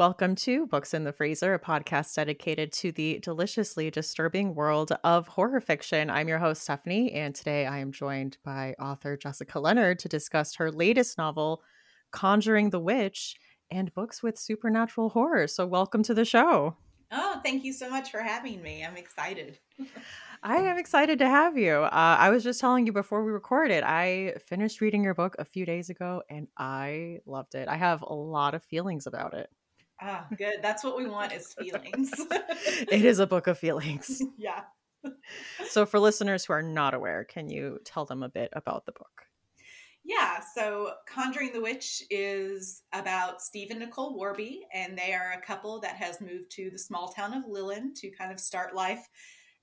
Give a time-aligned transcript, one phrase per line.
[0.00, 5.28] Welcome to Books in the Freezer, a podcast dedicated to the deliciously disturbing world of
[5.28, 6.08] horror fiction.
[6.08, 10.54] I'm your host, Stephanie, and today I am joined by author Jessica Leonard to discuss
[10.54, 11.62] her latest novel,
[12.12, 13.36] Conjuring the Witch,
[13.70, 15.46] and books with supernatural horror.
[15.46, 16.78] So, welcome to the show.
[17.12, 18.82] Oh, thank you so much for having me.
[18.82, 19.58] I'm excited.
[20.42, 21.72] I am excited to have you.
[21.74, 25.44] Uh, I was just telling you before we recorded, I finished reading your book a
[25.44, 27.68] few days ago and I loved it.
[27.68, 29.50] I have a lot of feelings about it.
[30.02, 30.56] Ah, good.
[30.62, 32.10] That's what we want is feelings.
[32.90, 34.22] it is a book of feelings.
[34.38, 34.62] yeah.
[35.68, 38.92] So, for listeners who are not aware, can you tell them a bit about the
[38.92, 39.26] book?
[40.04, 45.46] Yeah, so Conjuring the Witch is about Steve and Nicole Warby, and they are a
[45.46, 49.06] couple that has moved to the small town of Leland to kind of start life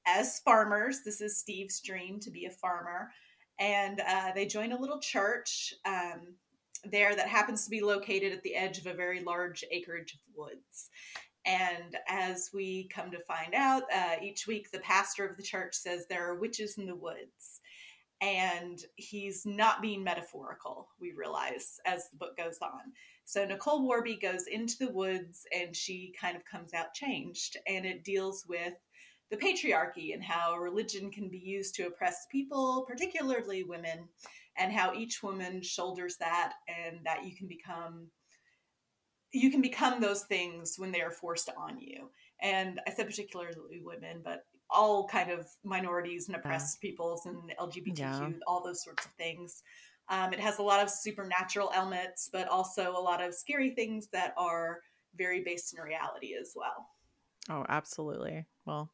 [0.06, 1.02] as farmers.
[1.04, 3.12] This is Steve's dream to be a farmer.
[3.60, 6.36] And uh, they join a little church um,
[6.84, 10.20] there that happens to be located at the edge of a very large acreage of
[10.36, 10.90] woods.
[11.46, 15.76] And as we come to find out, uh, each week the pastor of the church
[15.76, 17.62] says there are witches in the woods.
[18.20, 22.92] And he's not being metaphorical, we realize as the book goes on.
[23.26, 27.58] So Nicole Warby goes into the woods and she kind of comes out changed.
[27.68, 28.74] And it deals with
[29.30, 34.08] the patriarchy and how religion can be used to oppress people, particularly women,
[34.58, 38.08] and how each woman shoulders that and that you can become
[39.34, 42.10] you can become those things when they are forced on you.
[42.42, 46.90] And I said particularly women, but all kind of minorities and oppressed yeah.
[46.90, 48.30] peoples and LGBTQ, yeah.
[48.48, 49.64] all those sorts of things.
[50.10, 54.08] Um, it has a lot of supernatural elements, but also a lot of scary things
[54.14, 54.80] that are
[55.18, 56.88] very based in reality as well.
[57.50, 58.46] Oh, absolutely.
[58.66, 58.90] Well,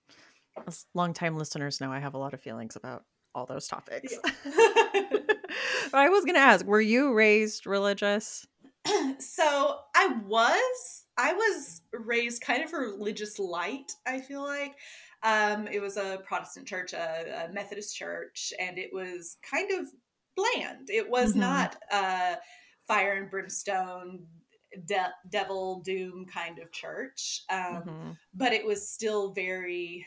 [0.67, 3.03] as longtime listeners know I have a lot of feelings about
[3.35, 4.13] all those topics.
[4.13, 4.31] Yeah.
[5.93, 8.45] I was going to ask, were you raised religious?
[9.19, 11.05] so I was.
[11.17, 14.75] I was raised kind of religious light, I feel like.
[15.23, 19.87] Um, it was a Protestant church, a, a, Methodist church, and it was kind of
[20.35, 20.89] bland.
[20.89, 21.39] It was mm-hmm.
[21.39, 22.35] not uh,
[22.87, 24.25] fire and brimstone,
[24.85, 28.11] de- devil doom kind of church, um, mm-hmm.
[28.33, 30.05] but it was still very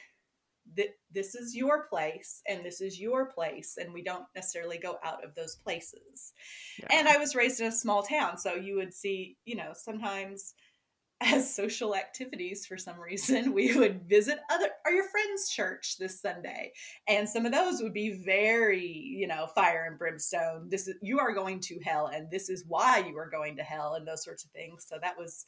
[0.76, 4.98] that this is your place and this is your place and we don't necessarily go
[5.04, 6.32] out of those places.
[6.78, 6.86] Yeah.
[6.90, 10.54] and i was raised in a small town so you would see you know sometimes
[11.22, 16.20] as social activities for some reason we would visit other or your friend's church this
[16.20, 16.70] sunday
[17.08, 20.68] and some of those would be very you know fire and brimstone.
[20.68, 23.62] This is you are going to hell and this is why you are going to
[23.62, 24.84] hell and those sorts of things.
[24.86, 25.46] So that was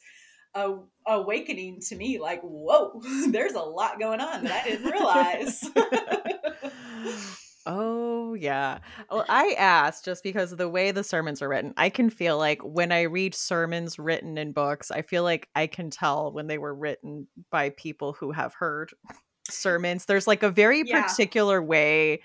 [0.55, 0.75] a
[1.07, 5.69] awakening to me like whoa there's a lot going on that i didn't realize.
[7.65, 8.79] Oh yeah.
[9.11, 11.73] Well i asked just because of the way the sermons are written.
[11.77, 15.67] I can feel like when i read sermons written in books i feel like i
[15.67, 18.91] can tell when they were written by people who have heard
[19.49, 20.05] sermons.
[20.05, 21.03] There's like a very yeah.
[21.03, 22.21] particular way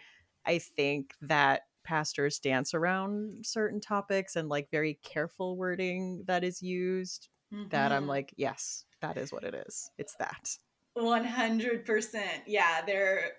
[0.47, 6.63] i think that pastors dance around certain topics and like very careful wording that is
[6.63, 7.69] used mm-hmm.
[7.71, 9.91] that I'm like, yes, that is what it is.
[9.99, 10.51] It's that.
[10.97, 12.21] 100%.
[12.47, 13.33] Yeah, they're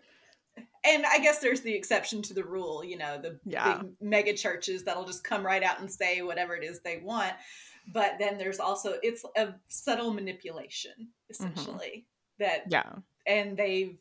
[0.85, 3.79] and I guess there's the exception to the rule, you know, the yeah.
[3.79, 7.33] big mega churches that'll just come right out and say whatever it is they want.
[7.91, 11.31] But then there's also it's a subtle manipulation mm-hmm.
[11.31, 12.05] essentially
[12.39, 12.43] mm-hmm.
[12.43, 12.93] that yeah.
[13.27, 13.97] And they've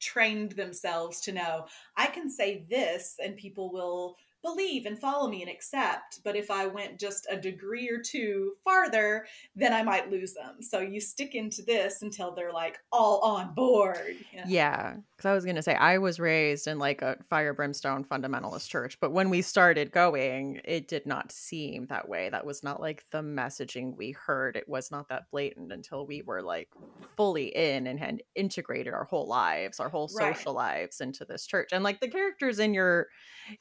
[0.00, 1.66] trained themselves to know
[1.96, 6.20] I can say this and people will believe and follow me and accept.
[6.22, 9.26] But if I went just a degree or two farther,
[9.56, 10.62] then I might lose them.
[10.62, 14.16] So you stick into this until they're like all on board.
[14.32, 14.44] You know?
[14.46, 14.96] Yeah.
[15.16, 18.68] Cause I was going to say, I was raised in like a fire brimstone fundamentalist
[18.68, 18.98] church.
[19.00, 22.28] But when we started going, it did not seem that way.
[22.28, 24.56] That was not like the messaging we heard.
[24.56, 26.68] It was not that blatant until we were like
[27.16, 30.80] fully in and had integrated our whole lives, our whole social right.
[30.80, 31.70] lives into this church.
[31.72, 33.08] And like the characters in your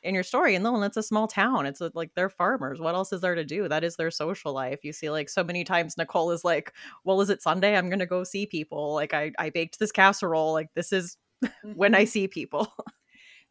[0.01, 2.95] in your story and and it's a small town it's a, like they're farmers what
[2.95, 3.67] else is there to do?
[3.67, 6.73] That is their social life you see like so many times nicole is like
[7.03, 7.75] well is it sunday?
[7.75, 11.17] I'm gonna go see people like i i baked this casserole like this is
[11.75, 12.09] when i mm-hmm.
[12.09, 12.73] see people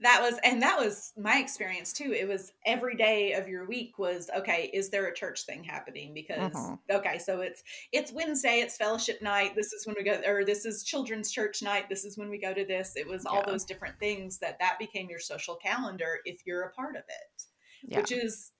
[0.02, 3.98] that was and that was my experience too it was every day of your week
[3.98, 6.76] was okay is there a church thing happening because uh-huh.
[6.90, 7.62] okay so it's
[7.92, 11.62] it's wednesday it's fellowship night this is when we go or this is children's church
[11.62, 13.52] night this is when we go to this it was all yeah.
[13.52, 17.42] those different things that that became your social calendar if you're a part of it
[17.84, 17.98] yeah.
[17.98, 18.52] which is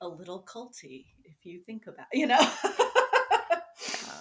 [0.00, 4.20] a little culty if you think about you know yeah.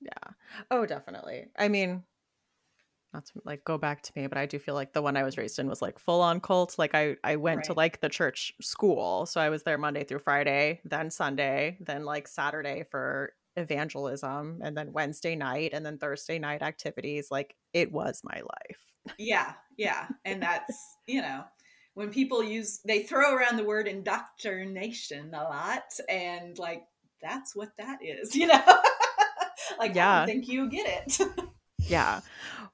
[0.00, 0.32] yeah
[0.70, 2.02] oh definitely i mean
[3.14, 5.22] not to like go back to me, but I do feel like the one I
[5.22, 6.78] was raised in was like full on cult.
[6.78, 7.66] Like I I went right.
[7.66, 12.04] to like the church school, so I was there Monday through Friday, then Sunday, then
[12.04, 17.28] like Saturday for evangelism and then Wednesday night and then Thursday night activities.
[17.30, 19.14] Like it was my life.
[19.18, 20.08] Yeah, yeah.
[20.24, 21.44] And that's, you know,
[21.94, 26.82] when people use they throw around the word indoctrination a lot and like
[27.22, 28.62] that's what that is, you know?
[29.78, 30.10] like yeah.
[30.10, 31.20] I don't think you get it.
[31.88, 32.20] yeah.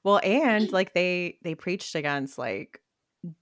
[0.03, 0.73] Well, and mm-hmm.
[0.73, 2.81] like they they preached against like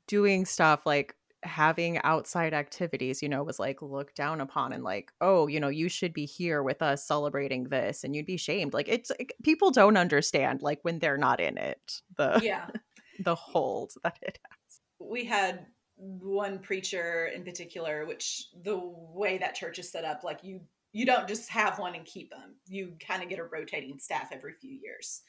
[0.07, 5.11] doing stuff like having outside activities, you know, was like looked down upon and like,
[5.21, 8.73] oh, you know, you should be here with us celebrating this and you'd be shamed.
[8.73, 12.01] Like it's like, people don't understand like when they're not in it.
[12.17, 12.67] The Yeah.
[13.23, 14.79] the hold that it has.
[14.99, 15.65] We had
[15.99, 18.79] one preacher in particular which the
[19.13, 20.61] way that church is set up like you
[20.93, 24.29] you don't just have one and keep them you kind of get a rotating staff
[24.31, 25.23] every few years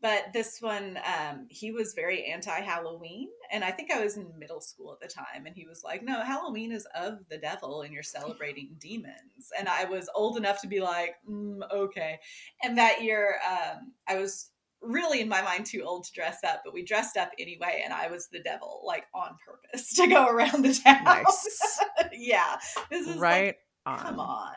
[0.00, 4.60] but this one um, he was very anti-halloween and i think i was in middle
[4.60, 7.92] school at the time and he was like no halloween is of the devil and
[7.92, 9.52] you're celebrating demons.
[9.58, 12.18] And i was old enough to be like mm, okay.
[12.62, 14.50] And that year um, i was
[14.80, 17.92] really in my mind too old to dress up but we dressed up anyway and
[17.92, 21.02] i was the devil like on purpose to go around the town.
[21.04, 21.80] Nice.
[22.12, 22.56] yeah
[22.90, 23.98] this is right like, on.
[23.98, 24.54] come on.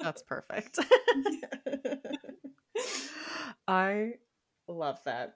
[0.00, 0.78] That's perfect.
[3.68, 4.14] I
[4.76, 5.34] love that.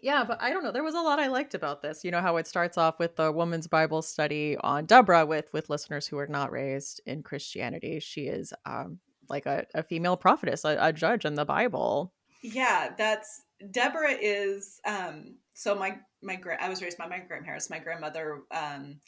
[0.00, 0.70] Yeah, but I don't know.
[0.70, 2.04] There was a lot I liked about this.
[2.04, 5.70] You know how it starts off with the woman's Bible study on Deborah with with
[5.70, 7.98] listeners who are not raised in Christianity.
[8.00, 12.12] She is um like a, a female prophetess, a, a judge in the Bible.
[12.42, 17.68] Yeah, that's Deborah is um so my my grand I was raised by my grandparents.
[17.68, 19.00] My grandmother um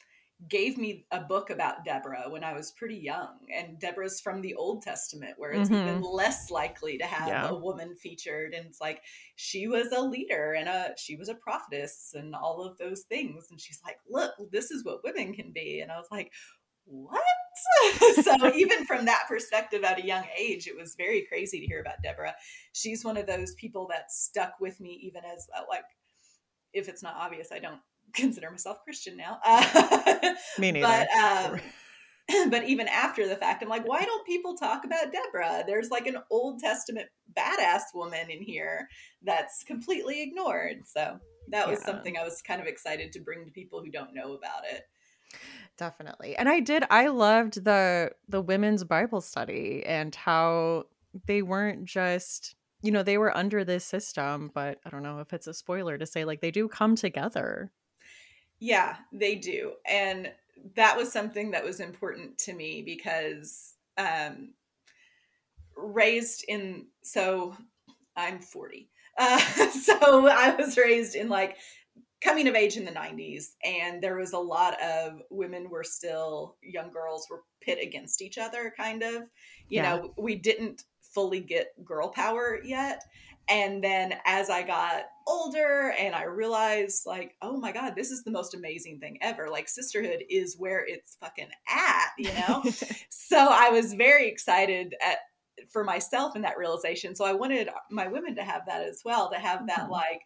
[0.48, 3.38] gave me a book about Deborah when I was pretty young.
[3.54, 5.88] And Deborah's from the Old Testament, where it's mm-hmm.
[5.88, 7.48] even less likely to have yeah.
[7.48, 8.54] a woman featured.
[8.54, 9.02] And it's like
[9.36, 13.48] she was a leader and a she was a prophetess and all of those things.
[13.50, 15.80] And she's like, look, this is what women can be.
[15.80, 16.32] And I was like,
[16.84, 17.20] what?
[18.22, 21.80] so even from that perspective at a young age, it was very crazy to hear
[21.80, 22.34] about Deborah.
[22.72, 25.84] She's one of those people that stuck with me even as uh, like
[26.72, 27.80] if it's not obvious, I don't
[28.14, 29.38] consider myself Christian now.
[29.44, 30.86] Uh, Me neither.
[30.86, 31.60] But, um,
[32.50, 35.64] but even after the fact, I'm like, why don't people talk about Deborah?
[35.66, 38.88] There's like an Old Testament badass woman in here
[39.22, 40.82] that's completely ignored.
[40.86, 41.18] So
[41.48, 41.86] that was yeah.
[41.86, 44.82] something I was kind of excited to bring to people who don't know about it.
[45.76, 46.36] Definitely.
[46.36, 50.84] And I did I loved the the women's Bible study and how
[51.26, 55.34] they weren't just you know, they were under this system, but I don't know if
[55.34, 57.70] it's a spoiler to say like they do come together
[58.60, 59.72] yeah, they do.
[59.86, 60.32] And
[60.76, 64.50] that was something that was important to me because um
[65.76, 67.56] raised in so
[68.16, 68.88] I'm 40.
[69.18, 69.38] Uh,
[69.70, 71.56] so I was raised in like
[72.22, 76.56] coming of age in the 90s and there was a lot of women were still
[76.62, 79.22] young girls were pit against each other kind of
[79.68, 79.96] you yeah.
[79.96, 83.02] know we didn't fully get girl power yet
[83.50, 88.22] and then as I got older and I realized, like, oh my God, this is
[88.22, 89.48] the most amazing thing ever.
[89.50, 92.62] Like, sisterhood is where it's fucking at, you know?
[93.10, 95.18] so I was very excited at,
[95.68, 97.16] for myself in that realization.
[97.16, 99.92] So I wanted my women to have that as well, to have that, mm-hmm.
[99.92, 100.20] like,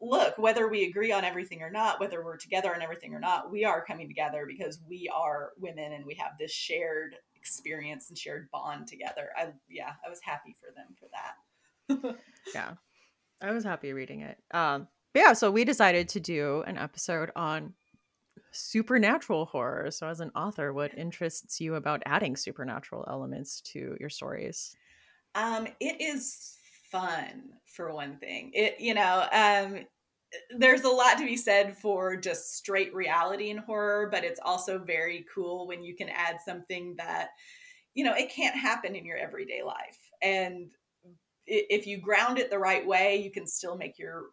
[0.00, 3.50] look, whether we agree on everything or not, whether we're together on everything or not,
[3.50, 8.16] we are coming together because we are women and we have this shared experience and
[8.16, 9.28] shared bond together.
[9.36, 11.34] I, yeah, I was happy for them for that.
[12.54, 12.74] yeah.
[13.40, 14.38] I was happy reading it.
[14.52, 17.74] Um, yeah, so we decided to do an episode on
[18.52, 19.90] supernatural horror.
[19.90, 24.76] So, as an author, what interests you about adding supernatural elements to your stories?
[25.34, 26.56] Um, it is
[26.90, 28.50] fun for one thing.
[28.54, 29.84] It, you know, um,
[30.56, 34.78] there's a lot to be said for just straight reality in horror, but it's also
[34.78, 37.30] very cool when you can add something that,
[37.94, 39.98] you know, it can't happen in your everyday life.
[40.22, 40.70] And
[41.46, 44.26] if you ground it the right way, you can still make your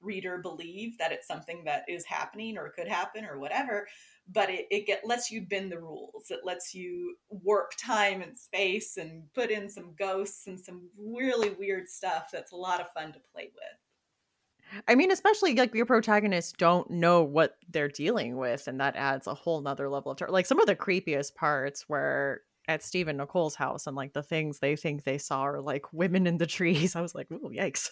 [0.00, 3.88] reader believe that it's something that is happening or could happen or whatever.
[4.32, 6.30] But it, it get, lets you bend the rules.
[6.30, 11.50] It lets you warp time and space and put in some ghosts and some really
[11.50, 14.82] weird stuff that's a lot of fun to play with.
[14.88, 19.26] I mean, especially like your protagonists don't know what they're dealing with, and that adds
[19.26, 20.20] a whole nother level of.
[20.28, 24.22] Like some of the creepiest parts where at Steve and Nicole's house and like the
[24.22, 26.96] things they think they saw are like women in the trees.
[26.96, 27.88] I was like, oh, yikes.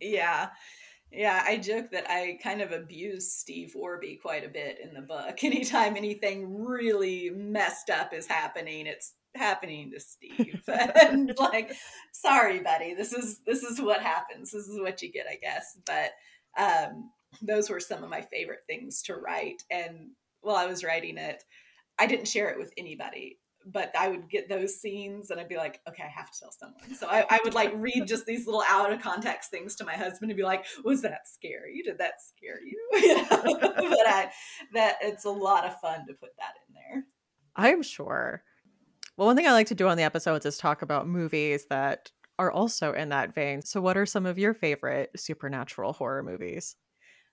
[0.00, 0.48] Yeah.
[1.14, 5.02] Yeah, I joke that I kind of abuse Steve Warby quite a bit in the
[5.02, 5.38] book.
[5.44, 10.62] Anytime anything really messed up is happening, it's happening to Steve.
[10.68, 11.72] and like,
[12.12, 14.50] sorry, buddy, this is this is what happens.
[14.50, 15.78] This is what you get, I guess.
[15.84, 16.12] But
[16.58, 17.10] um,
[17.42, 19.62] those were some of my favorite things to write.
[19.70, 21.44] And while I was writing it,
[21.98, 25.56] I didn't share it with anybody but I would get those scenes and I'd be
[25.56, 26.94] like, okay, I have to tell someone.
[26.94, 29.94] So I, I would like read just these little out of context things to my
[29.94, 31.82] husband and be like, was that scary?
[31.84, 32.88] Did that scare you?
[33.00, 33.58] you know?
[33.60, 34.30] but I,
[34.74, 37.04] that it's a lot of fun to put that in there.
[37.56, 38.42] I'm sure.
[39.16, 42.10] Well, one thing I like to do on the episodes is talk about movies that
[42.38, 43.62] are also in that vein.
[43.62, 46.76] So, what are some of your favorite supernatural horror movies?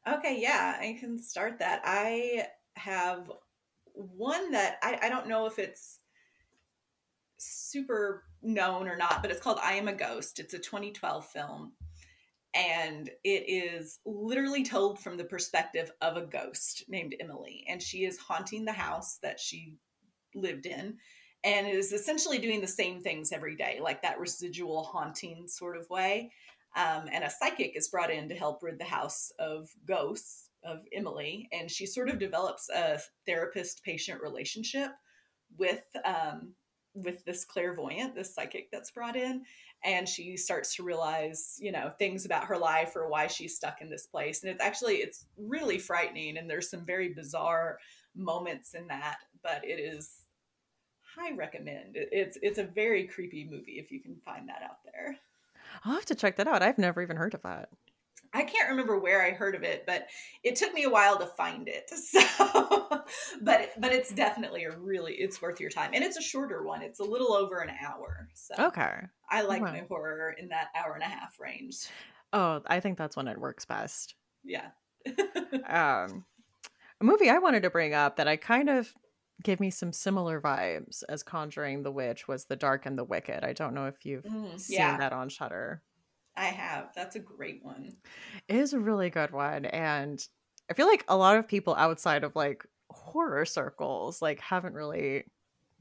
[0.08, 1.82] Okay, yeah, I can start that.
[1.86, 3.32] I have
[3.94, 6.00] one that I, I don't know if it's
[7.40, 10.40] super known or not, but it's called I Am a Ghost.
[10.40, 11.74] It's a 2012 film.
[12.56, 17.66] And it is literally told from the perspective of a ghost named Emily.
[17.70, 19.76] And she is haunting the house that she
[20.34, 20.98] lived in
[21.44, 25.90] and is essentially doing the same things every day, like that residual haunting sort of
[25.90, 26.32] way.
[26.76, 30.80] Um, and a psychic is brought in to help rid the house of ghosts of
[30.94, 34.92] Emily, and she sort of develops a therapist-patient relationship
[35.58, 36.54] with um,
[36.94, 39.44] with this clairvoyant, this psychic that's brought in,
[39.84, 43.82] and she starts to realize, you know, things about her life or why she's stuck
[43.82, 44.44] in this place.
[44.44, 47.80] And it's actually it's really frightening, and there's some very bizarre
[48.16, 50.24] moments in that, but it is
[51.16, 51.96] high recommend.
[51.96, 55.18] It's it's a very creepy movie if you can find that out there.
[55.86, 56.62] I'll have to check that out.
[56.62, 57.70] I've never even heard of that.
[58.34, 60.08] I can't remember where I heard of it, but
[60.44, 61.92] it took me a while to find it.
[62.10, 63.04] So,
[63.42, 66.82] but but it's definitely a really it's worth your time, and it's a shorter one.
[66.82, 68.28] It's a little over an hour.
[68.34, 71.88] So okay, I like my horror in that hour and a half range.
[72.34, 74.16] Oh, I think that's when it works best.
[74.44, 74.68] Yeah.
[75.68, 76.26] um,
[77.02, 78.94] a movie I wanted to bring up that I kind of
[79.44, 83.44] gave me some similar vibes as Conjuring the Witch was The Dark and the Wicked.
[83.44, 84.98] I don't know if you've mm, seen yeah.
[84.98, 85.82] that on Shudder.
[86.36, 86.92] I have.
[86.96, 87.96] That's a great one.
[88.48, 90.26] It is a really good one and
[90.70, 95.26] I feel like a lot of people outside of like horror circles like haven't really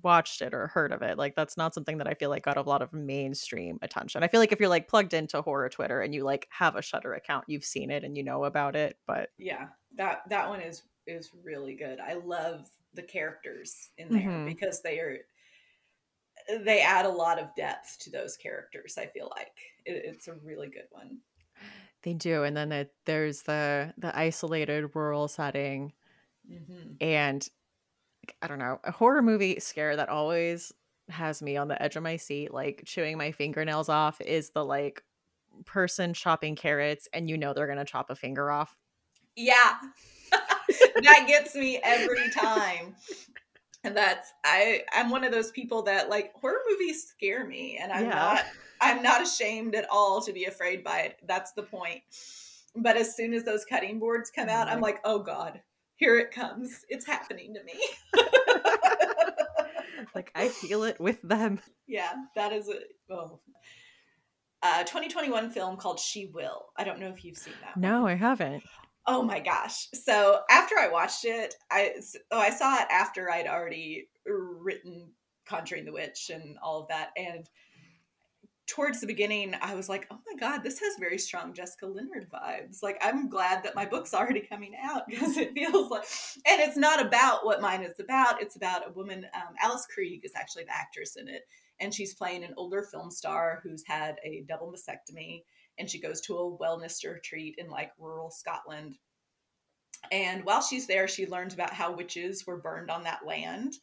[0.03, 1.19] watched it or heard of it.
[1.19, 4.23] Like that's not something that I feel like got a lot of mainstream attention.
[4.23, 6.83] I feel like if you're like plugged into horror Twitter and you like have a
[6.83, 9.69] Shudder account, you've seen it and you know about it, but Yeah.
[9.97, 11.99] That that one is is really good.
[12.01, 14.47] I love the characters in there mm-hmm.
[14.47, 15.19] because they are
[16.65, 19.53] they add a lot of depth to those characters i feel like
[19.85, 21.19] it, it's a really good one
[22.03, 25.93] they do and then it, there's the the isolated rural setting
[26.51, 26.93] mm-hmm.
[27.01, 27.49] and
[28.43, 30.73] i don't know a horror movie scare that always
[31.09, 34.65] has me on the edge of my seat like chewing my fingernails off is the
[34.65, 35.03] like
[35.65, 38.77] person chopping carrots and you know they're gonna chop a finger off
[39.37, 39.79] yeah
[41.03, 42.95] that gets me every time.
[43.85, 47.93] And that's I I'm one of those people that like horror movies scare me and
[47.93, 48.11] I'm yeah.
[48.11, 48.45] not
[48.81, 51.19] I'm not ashamed at all to be afraid by it.
[51.27, 52.03] That's the point.
[52.77, 55.61] But as soon as those cutting boards come out, I'm like, "Oh god,
[55.97, 56.85] here it comes.
[56.89, 57.75] It's happening to me."
[60.15, 61.61] like I feel it with them.
[61.87, 63.41] Yeah, that is a oh.
[64.61, 66.67] Uh, 2021 film called She Will.
[66.77, 67.77] I don't know if you've seen that.
[67.77, 68.13] No, one.
[68.13, 68.65] I haven't.
[69.11, 69.89] Oh my gosh.
[69.95, 71.95] So after I watched it, I
[72.31, 75.13] oh I saw it after I'd already written
[75.47, 77.49] Conjuring the Witch and all of that and
[78.67, 82.31] towards the beginning I was like, "Oh my god, this has very strong Jessica Leonard
[82.31, 86.05] vibes." Like I'm glad that my book's already coming out because it feels like
[86.47, 88.43] and it's not about what mine is about.
[88.43, 91.49] It's about a woman um, Alice Krige is actually the actress in it
[91.81, 95.45] and she's playing an older film star who's had a double mastectomy
[95.79, 98.97] and she goes to a wellness retreat in like rural Scotland.
[100.13, 103.75] And while she's there, she learns about how witches were burned on that land.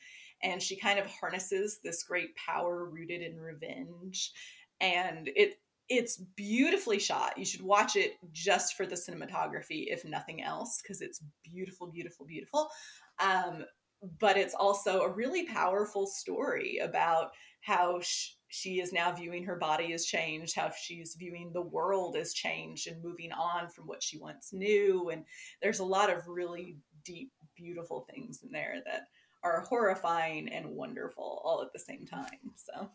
[0.44, 4.32] And she kind of harnesses this great power rooted in revenge.
[4.80, 5.56] And it
[5.88, 7.38] it's beautifully shot.
[7.38, 12.26] You should watch it just for the cinematography, if nothing else, because it's beautiful, beautiful,
[12.26, 12.70] beautiful.
[13.20, 13.66] Um,
[14.20, 19.58] but it's also a really powerful story about how sh- she is now viewing her
[19.58, 24.02] body as changed, how she's viewing the world as changed and moving on from what
[24.02, 25.10] she once knew.
[25.10, 25.26] And
[25.62, 29.08] there's a lot of really deep, beautiful things in there that
[29.44, 32.54] are horrifying and wonderful all at the same time.
[32.56, 32.90] So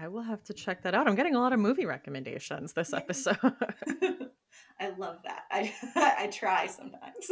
[0.00, 1.08] I will have to check that out.
[1.08, 3.36] I'm getting a lot of movie recommendations this episode.
[4.80, 5.42] I love that.
[5.50, 7.28] I I try sometimes.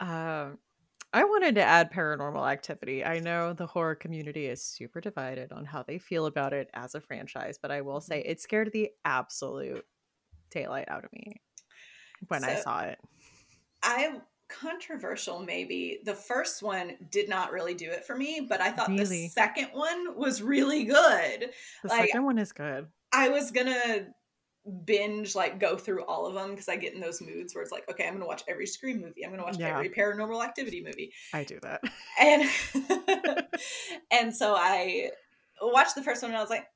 [0.00, 0.58] um
[1.12, 3.04] I wanted to add paranormal activity.
[3.04, 6.94] I know the horror community is super divided on how they feel about it as
[6.94, 8.30] a franchise, but I will say mm-hmm.
[8.30, 9.84] it scared the absolute
[10.50, 11.40] daylight out of me
[12.28, 12.98] when so, I saw it.
[13.82, 16.00] I controversial maybe.
[16.04, 19.04] The first one did not really do it for me, but I thought really?
[19.04, 21.50] the second one was really good.
[21.82, 22.86] The like, second one is good.
[23.12, 24.06] I was gonna
[24.84, 27.72] binge like go through all of them because I get in those moods where it's
[27.72, 29.24] like, okay, I'm gonna watch every Scream movie.
[29.24, 29.74] I'm gonna watch Yeah.
[29.76, 31.82] every Paranormal Activity movie, I do that.
[32.20, 32.48] and
[34.10, 35.10] and so I
[35.60, 36.66] watched the first one and I was like,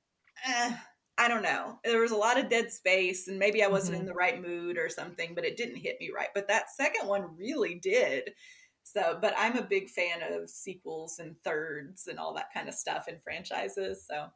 [0.47, 0.77] eh,
[1.19, 1.79] I don't know.
[1.85, 4.01] There was a lot of dead space, and maybe I wasn't Mhm.
[4.01, 6.29] in the right mood or something, but it didn't hit me right.
[6.35, 8.35] But that second one really did.
[8.83, 12.75] So, but I'm a big fan of sequels and thirds and all that kind of
[12.75, 14.05] stuff in franchises.
[14.07, 14.27] So,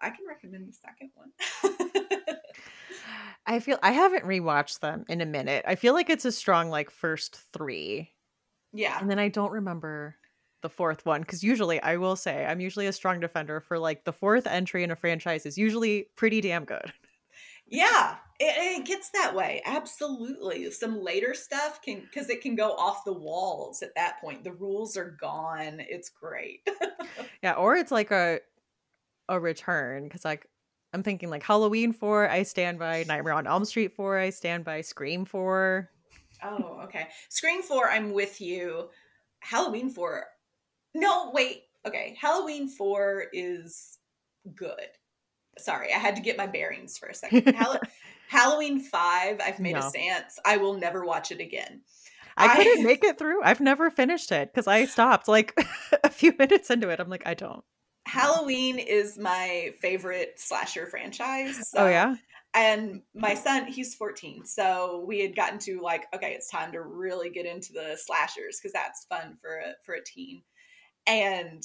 [0.00, 1.32] I can recommend the second one.
[3.46, 5.64] I feel I haven't rewatched them in a minute.
[5.66, 8.10] I feel like it's a strong like first three,
[8.72, 8.98] yeah.
[9.00, 10.16] and then I don't remember
[10.62, 14.04] the fourth one because usually I will say I'm usually a strong defender for like
[14.04, 16.92] the fourth entry in a franchise is usually pretty damn good.
[17.66, 19.62] Yeah, it, it gets that way.
[19.64, 20.70] Absolutely.
[20.72, 24.42] Some later stuff can because it can go off the walls at that point.
[24.42, 25.80] The rules are gone.
[25.80, 26.68] It's great.
[27.42, 28.40] Yeah, or it's like a
[29.30, 30.46] a return because like
[30.92, 34.64] I'm thinking like Halloween four, I stand by Nightmare on Elm Street four, I stand
[34.64, 35.90] by Scream four.
[36.42, 37.06] oh, okay.
[37.28, 38.88] Scream 4, I'm with you.
[39.40, 40.24] Halloween 4.
[40.94, 41.62] No, wait.
[41.86, 42.16] Okay.
[42.20, 43.98] Halloween 4 is
[44.54, 44.86] good.
[45.58, 47.54] Sorry, I had to get my bearings for a second.
[47.56, 47.78] Hall-
[48.28, 49.80] Halloween 5, I've made No.
[49.80, 50.38] a stance.
[50.44, 51.82] I will never watch it again.
[52.36, 53.42] I I- couldn't make it through.
[53.42, 55.54] I've never finished it because I stopped like
[56.04, 57.00] a few minutes into it.
[57.00, 57.64] I'm like, I don't.
[58.06, 61.70] Halloween is my favorite slasher franchise.
[61.76, 62.16] oh yeah,
[62.54, 66.82] and my son he's 14 so we had gotten to like okay it's time to
[66.82, 70.42] really get into the slashers because that's fun for a for a teen
[71.06, 71.62] and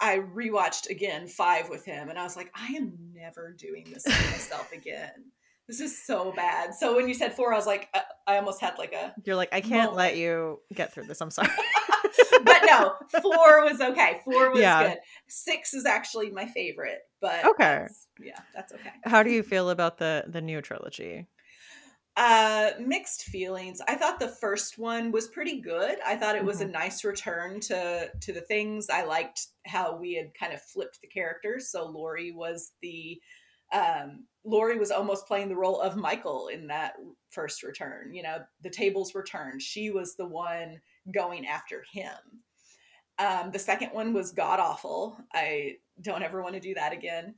[0.00, 4.02] i rewatched again five with him and i was like i am never doing this
[4.02, 5.10] to myself again
[5.68, 8.60] this is so bad so when you said four i was like uh, i almost
[8.60, 11.20] had like a you're like, I can't let you get through this.
[11.22, 11.48] I'm sorry.
[12.66, 14.88] no four was okay four was Yeah.
[14.88, 14.98] good
[15.28, 17.64] six is actually my favorite but Okay.
[17.64, 21.26] that's- yeah that's okay How do you feel about the the new trilogy?
[22.16, 23.80] Uh, mixed feelings.
[23.88, 25.98] I thought the first one was pretty good.
[26.06, 26.68] I thought it was Mm-hmm.
[26.68, 28.88] a nice return to to the things.
[28.88, 31.72] I liked how we had kind of flipped the characters.
[31.72, 33.20] So Laurie was the
[33.72, 36.94] um Laurie was almost playing the role of Michael in that
[37.30, 38.14] first return.
[38.14, 39.60] You know, the tables were turned.
[39.60, 40.80] She was the one
[41.12, 42.14] going after him.
[43.18, 45.16] Um, the second one was god awful.
[45.32, 47.34] I don't ever want to do that again.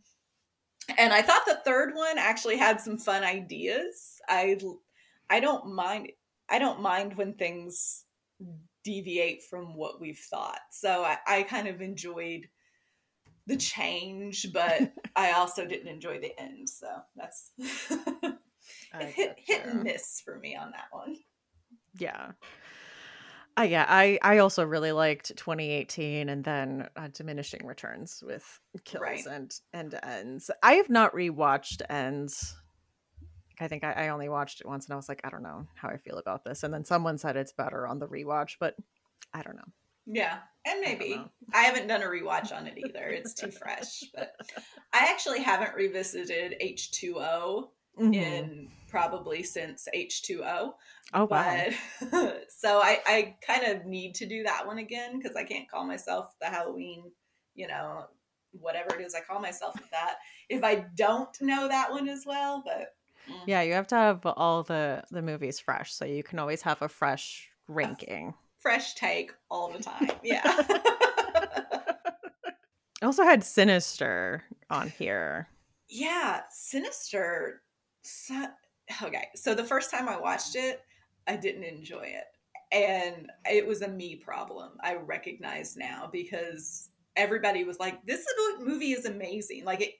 [0.96, 4.20] And I thought the third one actually had some fun ideas.
[4.28, 4.58] I
[5.28, 6.12] I don't mind
[6.48, 8.04] I don't mind when things
[8.84, 10.60] deviate from what we've thought.
[10.70, 12.48] So I, I kind of enjoyed
[13.46, 16.68] the change, but I also didn't enjoy the end.
[16.68, 16.86] So
[17.16, 17.50] that's
[19.00, 21.16] hit hit and miss for me on that one.
[21.98, 22.32] Yeah.
[23.58, 29.02] Uh, yeah, I I also really liked 2018 and then uh, diminishing returns with kills
[29.02, 29.26] Right.
[29.26, 30.50] and and ends.
[30.62, 32.54] I have not rewatched ends.
[33.58, 35.66] I think I, I only watched it once and I was like, I don't know
[35.74, 36.62] how I feel about this.
[36.62, 38.74] And then someone said it's better on the rewatch, but
[39.32, 39.72] I don't know.
[40.04, 41.30] Yeah, and maybe know.
[41.54, 43.08] I, haven't done a rewatch on it either.
[43.08, 44.36] It's too fresh, but
[44.92, 48.14] I actually haven't revisited H2O Mhm.
[48.14, 50.72] in probably since H2O.
[51.12, 51.66] oh wow.
[52.10, 55.68] But so I, I kind of need to do that one again because I can't
[55.70, 57.04] call myself the Halloween,
[57.54, 58.06] you know,
[58.52, 60.14] whatever it is I call myself with that.
[60.48, 62.94] If I don't know that one as well, but
[63.30, 66.62] mm, Yeah, you have to have all the the movies fresh so you can always
[66.62, 68.32] have a fresh ranking.
[68.60, 70.10] fresh take all the time.
[70.22, 70.40] Yeah.
[73.02, 75.48] I also had Sinister on here.
[75.90, 76.40] yeah.
[76.50, 77.60] Sinister.
[78.02, 78.46] So,
[79.02, 79.28] okay.
[79.34, 80.82] So the first time I watched it,
[81.26, 82.24] I didn't enjoy it.
[82.72, 84.72] And it was a me problem.
[84.82, 88.24] I recognize now because everybody was like, this
[88.60, 89.64] movie is amazing.
[89.64, 89.94] Like it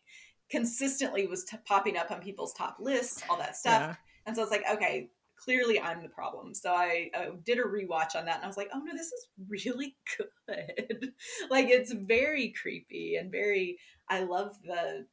[0.51, 3.83] consistently was t- popping up on people's top lists, all that stuff.
[3.83, 3.94] Yeah.
[4.27, 6.55] And so it's like, okay, clearly I'm the problem.
[6.55, 9.12] So I uh, did a rewatch on that and I was like, oh no, this
[9.12, 9.96] is really
[10.49, 11.12] good.
[11.51, 15.07] like it's very creepy and very, I love the,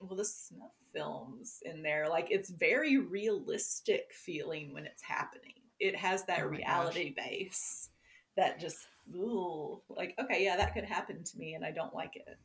[0.00, 2.08] well, the snuff films in there.
[2.08, 5.54] Like it's very realistic feeling when it's happening.
[5.78, 6.66] It has that Oh my gosh.
[6.66, 7.88] reality base
[8.36, 8.78] that just,
[9.14, 12.38] ooh, like, okay, yeah, that could happen to me and I don't like it.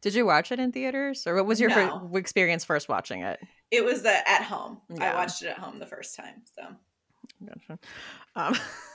[0.00, 2.08] Did you watch it in theaters, or what was your No.
[2.12, 3.40] fir- experience first watching it?
[3.70, 4.80] It was the at home.
[4.90, 5.12] Yeah.
[5.12, 6.42] I watched it at home the first time.
[6.56, 6.66] So
[7.46, 7.78] Gotcha.
[8.36, 8.54] Um,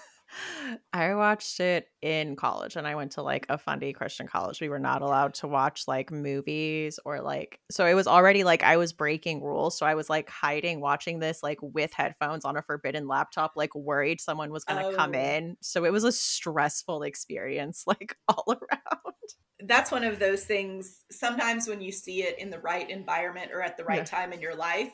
[0.93, 4.61] I watched it in college, and I went to like a fundy Christian college.
[4.61, 8.63] We were not allowed to watch like movies or like, so it was already like
[8.63, 9.77] I was breaking rules.
[9.77, 13.73] So I was like hiding watching this like with headphones on a forbidden laptop, like
[13.75, 15.19] worried someone was going to come Oh.
[15.19, 15.57] in.
[15.61, 19.13] So it was a stressful experience, like all around.
[19.61, 23.61] that's one of those things sometimes when you see it in the right environment or
[23.61, 24.03] at the right yeah.
[24.03, 24.91] time in your life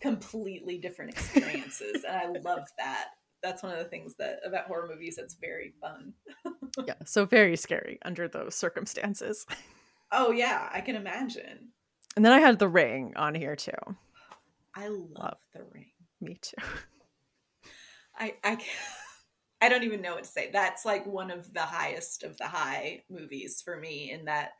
[0.00, 3.08] completely different experiences and i love that
[3.46, 6.12] that's one of the things that about horror movies that's very fun
[6.86, 9.46] yeah so very scary under those circumstances
[10.12, 11.70] oh yeah i can imagine
[12.16, 13.70] and then i had the ring on here too
[14.74, 15.36] i love, love.
[15.54, 16.56] the ring me too
[18.18, 18.58] i i
[19.62, 20.50] I don't even know what to say.
[20.52, 24.50] That's like one of the highest of the high movies for me in that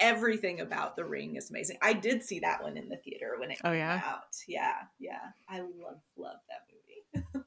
[0.00, 1.78] everything about the ring is amazing.
[1.82, 4.00] I did see that one in the theater when it oh, came yeah?
[4.04, 4.36] out.
[4.48, 5.20] Yeah, yeah.
[5.48, 7.43] I love love that movie.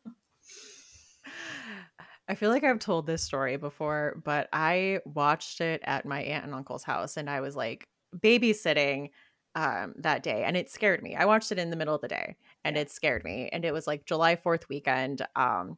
[2.29, 6.45] I feel like I've told this story before, but I watched it at my aunt
[6.45, 9.11] and uncle's house and I was like babysitting
[9.55, 11.15] um, that day and it scared me.
[11.15, 13.49] I watched it in the middle of the day and it scared me.
[13.51, 15.25] And it was like July 4th weekend.
[15.35, 15.77] Um,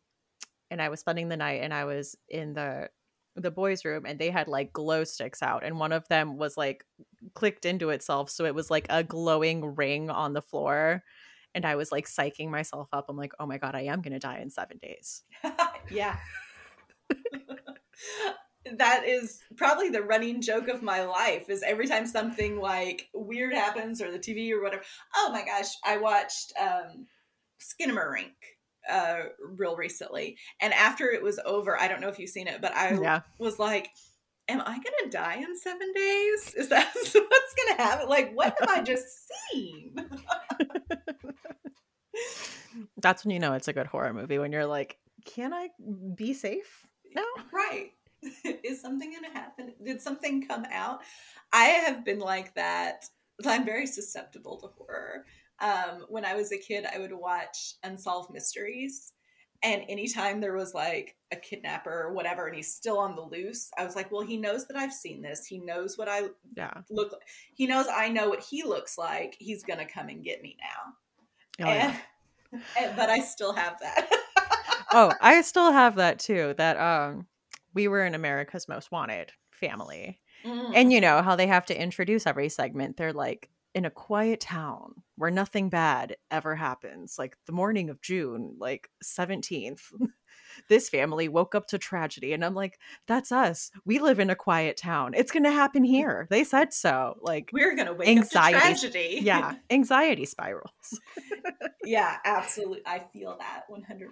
[0.71, 2.89] and I was spending the night and I was in the
[3.35, 6.57] the boys room and they had like glow sticks out and one of them was
[6.57, 6.83] like
[7.35, 11.03] clicked into itself so it was like a glowing ring on the floor
[11.55, 14.13] and I was like psyching myself up I'm like oh my god I am going
[14.13, 15.23] to die in 7 days.
[15.91, 16.17] yeah.
[18.77, 23.53] that is probably the running joke of my life is every time something like weird
[23.53, 24.83] happens or the TV or whatever
[25.15, 27.07] oh my gosh I watched um
[27.59, 28.31] Skinamarink
[28.89, 29.23] uh,
[29.55, 30.37] real recently.
[30.61, 33.21] And after it was over, I don't know if you've seen it, but I yeah.
[33.37, 33.89] was like,
[34.49, 36.53] Am I gonna die in seven days?
[36.55, 38.09] Is that what's gonna happen?
[38.09, 39.05] Like, what have I just
[39.51, 39.95] seen?
[42.97, 45.69] That's when you know it's a good horror movie when you're like, Can I
[46.15, 46.85] be safe
[47.15, 47.23] now?
[47.53, 47.91] Right.
[48.63, 49.73] Is something gonna happen?
[49.83, 50.99] Did something come out?
[51.53, 53.05] I have been like that.
[53.45, 55.23] I'm very susceptible to horror
[55.61, 59.13] um, when I was a kid, I would watch Unsolved Mysteries.
[59.61, 63.69] And anytime there was like a kidnapper or whatever, and he's still on the loose,
[63.77, 65.45] I was like, well, he knows that I've seen this.
[65.45, 66.73] He knows what I yeah.
[66.89, 67.21] look like.
[67.53, 69.35] He knows I know what he looks like.
[69.37, 71.65] He's going to come and get me now.
[71.65, 71.93] Oh, and,
[72.53, 72.59] yeah.
[72.79, 74.09] and, but I still have that.
[74.93, 76.53] oh, I still have that too.
[76.57, 77.27] That um,
[77.73, 80.21] we were in America's Most Wanted family.
[80.45, 80.71] Mm.
[80.73, 82.95] And you know how they have to introduce every segment.
[82.95, 88.01] They're like, in a quiet town where nothing bad ever happens, like the morning of
[88.01, 89.81] June, like 17th,
[90.69, 92.33] this family woke up to tragedy.
[92.33, 93.71] And I'm like, that's us.
[93.85, 95.13] We live in a quiet town.
[95.13, 95.87] It's going to happen mm.
[95.87, 96.27] here.
[96.29, 97.17] They said so.
[97.21, 99.19] Like, we're going to wake anxiety, up to tragedy.
[99.21, 99.55] yeah.
[99.69, 100.99] Anxiety spirals.
[101.83, 102.81] yeah, absolutely.
[102.85, 104.09] I feel that 100%.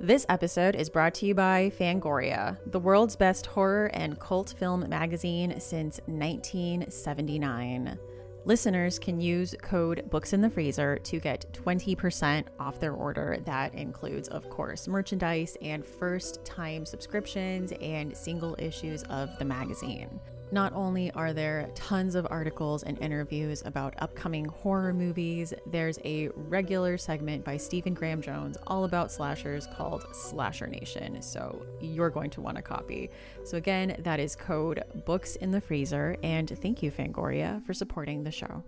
[0.00, 4.88] This episode is brought to you by Fangoria, the world's best horror and cult film
[4.88, 7.98] magazine since 1979.
[8.44, 13.38] Listeners can use code Books in the Freezer to get 20% off their order.
[13.44, 20.20] That includes, of course, merchandise and first time subscriptions and single issues of the magazine.
[20.50, 26.28] Not only are there tons of articles and interviews about upcoming horror movies, there's a
[26.34, 31.20] regular segment by Stephen Graham Jones all about slashers called Slasher Nation.
[31.20, 33.10] So you're going to want a copy.
[33.44, 36.16] So again, that is code Books in the Freezer.
[36.22, 38.64] And thank you, Fangoria, for supporting the show.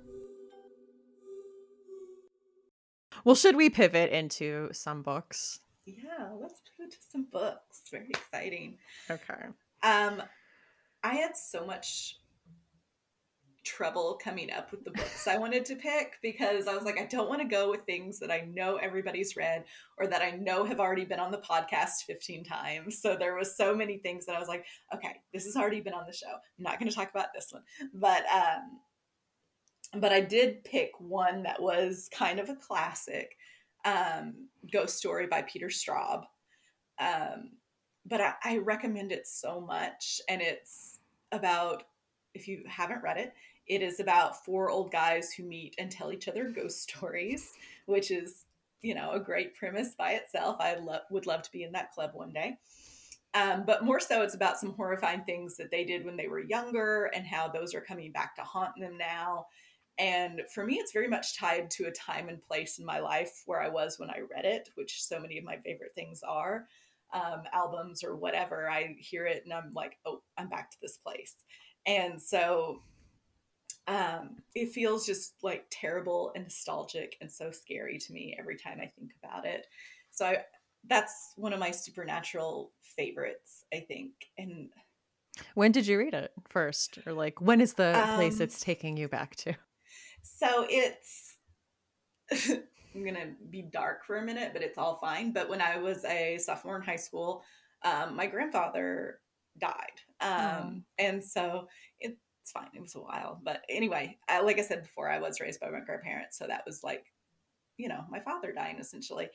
[3.25, 5.61] Well, should we pivot into some books?
[5.87, 7.83] Yeah, let's pivot to some books.
[7.91, 8.77] Very exciting.
[9.11, 9.47] Okay.
[9.83, 10.23] Um,
[11.03, 12.17] I had so much
[13.63, 17.05] trouble coming up with the books I wanted to pick because I was like, I
[17.05, 19.65] don't want to go with things that I know everybody's read
[19.99, 23.01] or that I know have already been on the podcast 15 times.
[23.01, 25.93] So there was so many things that I was like, okay, this has already been
[25.93, 26.27] on the show.
[26.27, 27.63] I'm not going to talk about this one.
[27.95, 28.81] But um
[29.99, 33.37] but I did pick one that was kind of a classic,
[33.85, 36.25] um, Ghost Story by Peter Straub.
[36.99, 37.53] Um,
[38.07, 40.21] but I, I recommend it so much.
[40.29, 40.90] And it's
[41.33, 41.85] about,
[42.35, 43.33] if you haven't read it,
[43.67, 47.53] it is about four old guys who meet and tell each other ghost stories,
[47.87, 48.47] which is,
[48.83, 50.57] you know, a great premise by itself.
[50.61, 52.59] I lo- would love to be in that club one day.
[53.33, 56.41] Um, but more so, it's about some horrifying things that they did when they were
[56.41, 59.47] younger and how those are coming back to haunt them now.
[59.99, 63.43] And for me, it's very much tied to a time and place in my life
[63.47, 66.67] where I was when I read it, which so many of my favorite things are
[67.13, 70.99] um, albums or whatever, I hear it and I'm like, oh, I'm back to this
[70.99, 71.37] place.
[71.87, 72.83] And so
[73.87, 78.79] um, it feels just like terrible and nostalgic and so scary to me every time
[78.81, 79.67] I think about it.
[80.11, 80.39] So I,
[80.89, 84.13] that's one of my supernatural favorites, I think.
[84.39, 84.69] And
[85.55, 86.99] when did you read it first?
[87.07, 89.55] Or like, when is the um, place it's taking you back to?
[90.23, 91.37] So it's
[92.95, 95.33] I'm gonna be dark for a minute, but it's all fine.
[95.33, 97.43] But when I was a sophomore in high school,
[97.83, 99.21] um, my grandfather
[99.59, 102.69] died, Um, and so it, it's fine.
[102.75, 105.71] It was a while, but anyway, I, like I said before, I was raised by
[105.71, 107.05] my grandparents, so that was like,
[107.77, 109.29] you know, my father dying essentially.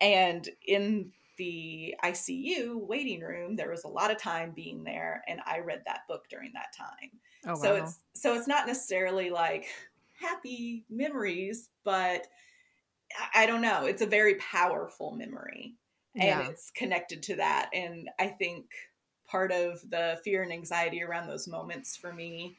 [0.00, 5.40] And in the ICU waiting room, there was a lot of time being there, and
[5.46, 7.10] I read that book during that time.
[7.46, 7.82] Oh, so wow.
[7.82, 9.66] it's so it's not necessarily like
[10.20, 12.26] happy memories, but
[13.34, 13.86] I, don't know.
[13.86, 15.74] It's a very powerful memory,
[16.14, 16.48] and yeah.
[16.48, 17.70] it's connected to that.
[17.72, 18.66] And I think
[19.26, 22.56] part of the fear and anxiety around those moments for me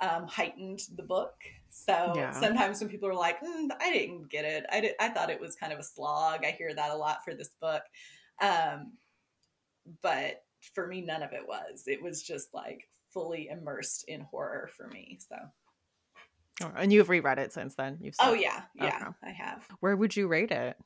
[0.00, 1.34] um, heightened the book.
[1.70, 2.30] So yeah.
[2.32, 5.40] sometimes when people are like, mm, "I didn't get it," I did, I thought it
[5.40, 6.44] was kind of a slog.
[6.44, 7.82] I hear that a lot for this book,
[8.40, 8.92] um,
[10.02, 11.84] but for me, none of it was.
[11.86, 15.18] It was just like fully immersed in horror for me.
[15.28, 15.36] So.
[16.62, 17.98] Oh, and you've reread it since then.
[18.00, 19.10] You've said, oh yeah, yeah, okay.
[19.24, 19.66] I have.
[19.80, 20.76] Where would you rate it?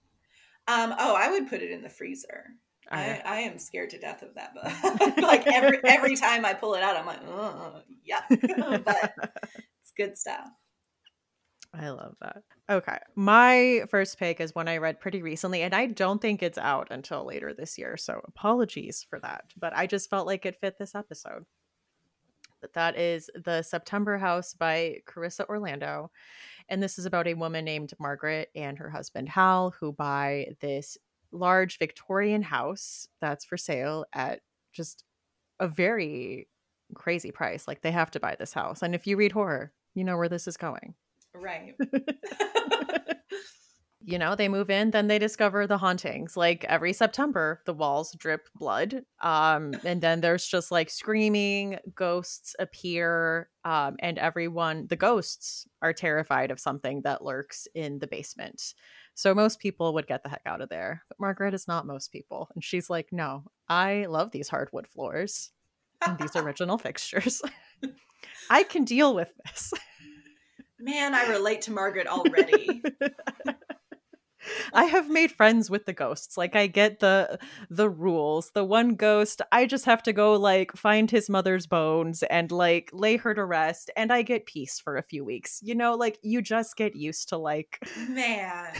[0.67, 2.45] Um, oh, I would put it in the freezer.
[2.91, 5.17] I, I, am scared to death of that book.
[5.23, 8.21] like every every time I pull it out, I'm like, oh, yeah.
[8.31, 9.15] but
[9.83, 10.49] it's good stuff.
[11.75, 12.43] I love that.
[12.71, 12.97] Okay.
[13.15, 16.89] My first pick is one I read pretty recently, and I don't think it's out
[16.91, 17.99] until later this year.
[17.99, 19.45] So apologies for that.
[19.59, 21.45] But I just felt like it fit this episode.
[22.75, 26.11] That is The September House by Carissa Orlando.
[26.69, 30.99] And this is about a woman named Margaret and her husband Hal who buy this
[31.33, 34.41] large Victorian house that's for sale at
[34.73, 35.05] just
[35.61, 36.49] a very
[36.95, 37.67] crazy price.
[37.67, 38.83] Like they have to buy this house.
[38.83, 40.95] And if you read horror, you know where this is going.
[41.35, 41.75] Right.
[44.01, 46.37] you know, they move in, then they discover the hauntings.
[46.37, 49.05] Like every September, the walls drip blood.
[49.21, 55.93] Um, and then there's just like screaming, ghosts appear, um, and everyone, the ghosts are
[55.93, 58.75] terrified of something that lurks in the basement.
[59.15, 61.03] So most people would get the heck out of there.
[61.09, 62.49] But Margaret is not most people.
[62.55, 65.51] And she's like, no, I love these hardwood floors
[66.07, 67.43] and these original fixtures.
[68.49, 69.73] I can deal with this.
[70.79, 72.83] Man, I relate to Margaret already.
[74.73, 76.37] I have made friends with the ghosts.
[76.37, 77.39] Like I get the
[77.71, 78.51] the rules.
[78.51, 82.91] The one ghost, I just have to go like find his mother's bones and like
[82.93, 85.61] lay her to rest and I get peace for a few weeks.
[85.63, 88.73] You know, like you just get used to like Man.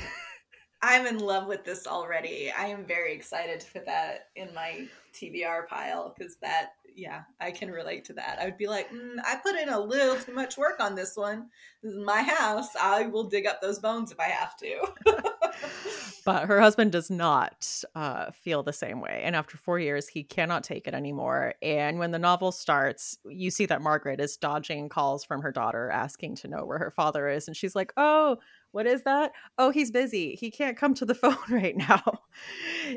[0.81, 2.53] I'm in love with this already.
[2.57, 7.53] I am very excited to put that in my TBR pile because that yeah, I
[7.53, 8.39] can relate to that.
[8.41, 11.17] I would be like, mm, I put in a little too much work on this
[11.17, 11.47] one.
[11.81, 12.75] This is my house.
[12.75, 14.89] I will dig up those bones if I have to.
[16.25, 19.23] but her husband does not uh, feel the same way.
[19.25, 21.55] And after four years, he cannot take it anymore.
[21.63, 25.91] And when the novel starts, you see that Margaret is dodging calls from her daughter
[25.91, 27.47] asking to know where her father is.
[27.47, 28.39] And she's like, Oh,
[28.73, 29.33] what is that?
[29.57, 30.35] Oh, he's busy.
[30.35, 32.03] He can't come to the phone right now.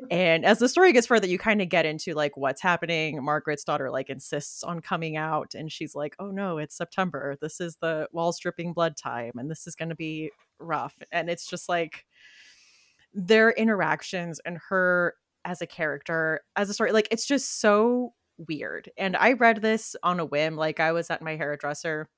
[0.10, 3.24] and as the story gets further, you kind of get into like what's happening.
[3.24, 7.38] Margaret's daughter like insists on coming out and she's like, "Oh no, it's September.
[7.42, 11.30] This is the walls dripping blood time and this is going to be rough." And
[11.30, 12.06] it's just like
[13.14, 18.14] their interactions and her as a character, as a story, like it's just so
[18.48, 18.90] weird.
[18.98, 22.10] And I read this on a whim like I was at my hairdresser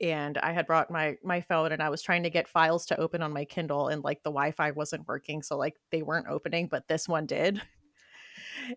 [0.00, 3.00] and I had brought my my phone and I was trying to get files to
[3.00, 6.68] open on my Kindle and like the Wi-Fi wasn't working so like they weren't opening
[6.68, 7.60] but this one did.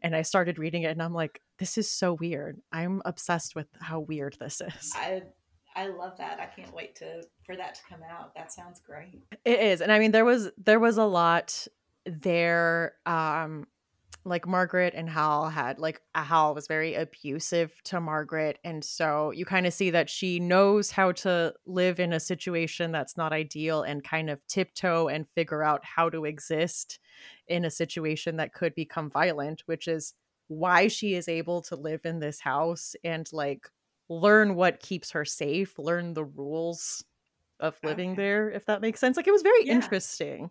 [0.01, 2.61] And I started reading it and I'm like this is so weird.
[2.71, 4.93] I'm obsessed with how weird this is.
[4.95, 5.23] I
[5.75, 6.39] I love that.
[6.39, 8.35] I can't wait to for that to come out.
[8.35, 9.23] That sounds great.
[9.45, 9.81] It is.
[9.81, 11.67] And I mean there was there was a lot
[12.05, 13.67] there um
[14.29, 19.45] like Margaret and Hal had like Hal was very abusive to Margaret and so you
[19.45, 23.81] kind of see that she knows how to live in a situation that's not ideal
[23.83, 26.99] and kind of tiptoe and figure out how to exist
[27.47, 30.13] in a situation that could become violent which is
[30.47, 33.69] why she is able to live in this house and like
[34.09, 37.05] learn what keeps her safe, learn the rules
[37.59, 38.21] of living okay.
[38.21, 39.15] there if that makes sense.
[39.15, 39.73] Like it was very yeah.
[39.73, 40.49] interesting.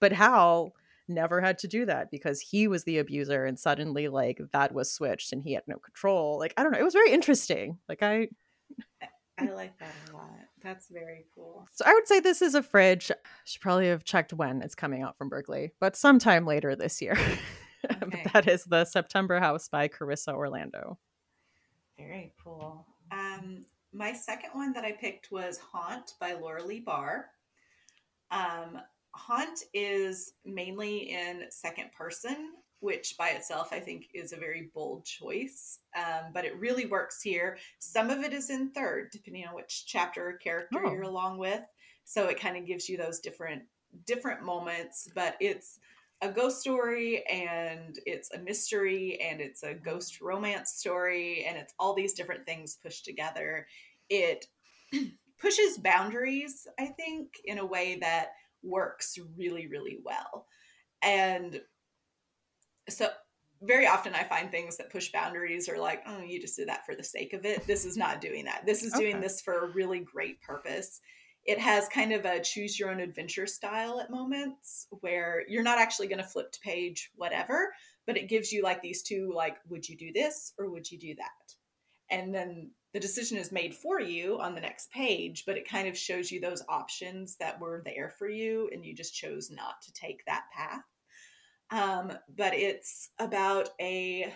[0.00, 0.72] But Hal
[1.08, 4.92] never had to do that because he was the abuser and suddenly like that was
[4.92, 8.02] switched and he had no control like i don't know it was very interesting like
[8.02, 8.28] i
[9.38, 10.30] i like that a lot
[10.62, 11.68] that's very cool.
[11.72, 13.14] So i would say this is a fridge I
[13.44, 17.16] should probably have checked when it's coming out from berkley but sometime later this year.
[18.02, 18.24] Okay.
[18.32, 20.98] that is the september house by carissa orlando.
[21.96, 22.84] Very cool.
[23.12, 27.26] Um my second one that i picked was haunt by laura lee Bahr.
[28.32, 28.80] Um
[29.16, 35.04] Haunt is mainly in second person, which by itself I think is a very bold
[35.04, 37.58] choice, um, but it really works here.
[37.78, 40.92] Some of it is in third, depending on which chapter or character oh.
[40.92, 41.62] you're along with.
[42.04, 43.62] So it kind of gives you those different
[44.06, 45.78] different moments, but it's
[46.22, 51.74] a ghost story and it's a mystery and it's a ghost romance story and it's
[51.78, 53.66] all these different things pushed together.
[54.08, 54.46] It
[55.40, 58.28] pushes boundaries, I think, in a way that
[58.66, 60.46] works really, really well.
[61.02, 61.60] And
[62.88, 63.08] so
[63.62, 66.84] very often I find things that push boundaries are like, oh, you just did that
[66.84, 67.66] for the sake of it.
[67.66, 68.64] This is not doing that.
[68.66, 69.04] This is okay.
[69.04, 71.00] doing this for a really great purpose.
[71.44, 75.78] It has kind of a choose your own adventure style at moments where you're not
[75.78, 77.72] actually going to flip to page whatever,
[78.06, 80.98] but it gives you like these two, like, would you do this or would you
[80.98, 81.55] do that?
[82.10, 85.88] And then the decision is made for you on the next page, but it kind
[85.88, 89.82] of shows you those options that were there for you and you just chose not
[89.82, 90.82] to take that path.
[91.70, 94.32] Um, but it's about a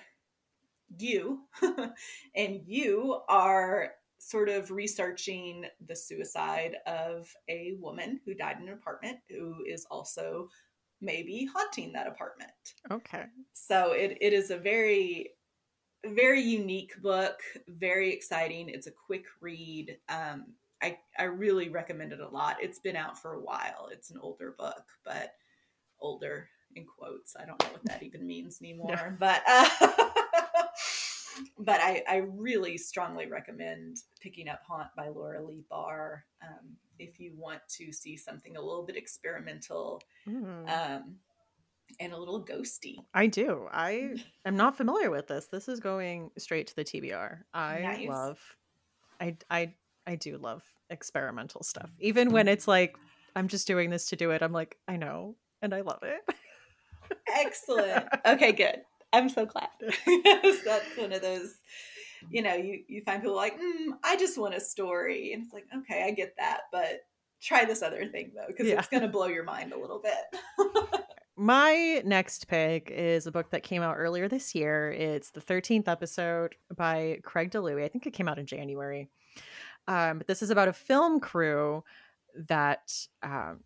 [0.98, 1.40] you,
[2.34, 8.74] and you are sort of researching the suicide of a woman who died in an
[8.74, 10.48] apartment who is also
[11.00, 12.50] maybe haunting that apartment.
[12.90, 13.24] Okay.
[13.54, 15.30] So it, it is a very,
[16.06, 18.68] very unique book, very exciting.
[18.68, 19.98] It's a quick read.
[20.08, 20.46] Um,
[20.82, 22.56] I, I really recommend it a lot.
[22.60, 23.88] It's been out for a while.
[23.92, 25.34] It's an older book, but
[26.00, 27.36] older in quotes.
[27.36, 29.10] I don't know what that even means anymore, yeah.
[29.18, 29.88] but uh,
[31.58, 37.20] but I, I really strongly recommend picking up Haunt by Laura Lee Bahr um, if
[37.20, 40.02] you want to see something a little bit experimental.
[40.26, 40.68] Mm.
[40.70, 41.16] Um,
[41.98, 42.96] and a little ghosty.
[43.14, 43.68] I do.
[43.72, 45.46] I am not familiar with this.
[45.46, 47.38] This is going straight to the TBR.
[47.52, 48.08] I nice.
[48.08, 48.56] love
[49.20, 49.74] I I
[50.06, 51.90] I do love experimental stuff.
[52.00, 52.96] Even when it's like
[53.36, 54.42] I'm just doing this to do it.
[54.42, 56.22] I'm like, I know and I love it.
[57.28, 58.06] Excellent.
[58.26, 58.82] Okay, good.
[59.12, 59.68] I'm so glad.
[60.64, 61.54] That's one of those,
[62.30, 65.32] you know, you, you find people like, mm, I just want a story.
[65.32, 67.00] And it's like, okay, I get that, but
[67.40, 68.78] try this other thing though, because yeah.
[68.78, 70.40] it's going to blow your mind a little bit.
[71.40, 74.92] My next pick is a book that came out earlier this year.
[74.92, 77.82] It's the 13th episode by Craig DiLouie.
[77.82, 79.08] I think it came out in January.
[79.88, 81.82] Um, but this is about a film crew
[82.48, 83.60] that um,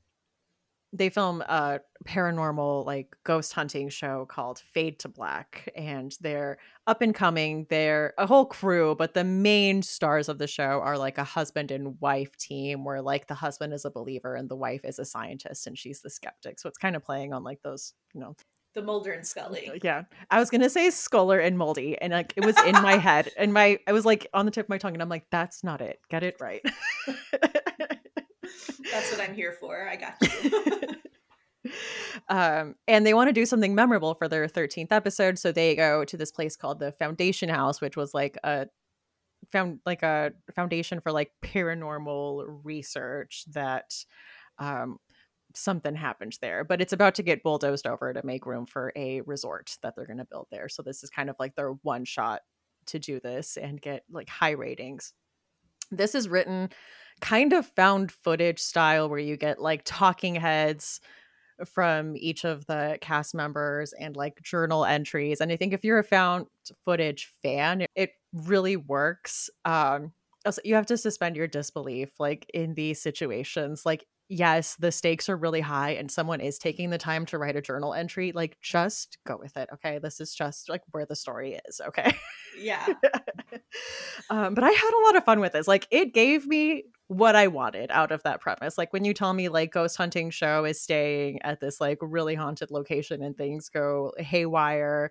[0.95, 7.03] they film a paranormal like ghost hunting show called Fade to Black and they're up
[7.03, 11.19] and coming they're a whole crew but the main stars of the show are like
[11.19, 14.83] a husband and wife team where like the husband is a believer and the wife
[14.85, 17.95] is a scientist and she's the skeptic so it's kind of playing on like those
[18.15, 18.37] you know
[18.75, 19.71] the Mulder and Scully.
[19.85, 20.03] Yeah.
[20.33, 23.31] I was gonna say Sculler and Moldy, and like it was in my head.
[23.37, 25.63] And my I was like on the tip of my tongue, and I'm like, that's
[25.63, 26.01] not it.
[26.11, 26.61] Get it right.
[28.91, 29.89] That's what I'm here for.
[29.89, 30.15] I got
[31.65, 31.71] you.
[32.29, 35.39] um, and they want to do something memorable for their 13th episode.
[35.39, 38.67] So they go to this place called the Foundation House, which was like a
[39.53, 43.95] found like a foundation for like paranormal research that
[44.59, 44.99] um
[45.55, 49.21] something happened there but it's about to get bulldozed over to make room for a
[49.23, 52.05] resort that they're going to build there so this is kind of like their one
[52.05, 52.41] shot
[52.87, 55.13] to do this and get like high ratings
[55.91, 56.69] this is written
[57.21, 61.01] kind of found footage style where you get like talking heads
[61.65, 66.01] from each of the cast members and like journal entries and i think if you're
[66.01, 66.47] a found
[66.85, 70.13] footage fan it really works um
[70.45, 75.29] also you have to suspend your disbelief like in these situations like yes, the stakes
[75.29, 78.57] are really high and someone is taking the time to write a journal entry, like
[78.61, 79.69] just go with it.
[79.73, 79.99] Okay.
[79.99, 81.81] This is just like where the story is.
[81.87, 82.15] Okay.
[82.59, 82.87] Yeah.
[84.31, 85.69] um, but I had a lot of fun with this.
[85.69, 88.79] Like it gave me what I wanted out of that premise.
[88.79, 92.35] Like when you tell me like ghost hunting show is staying at this like really
[92.35, 95.11] haunted location and things go haywire.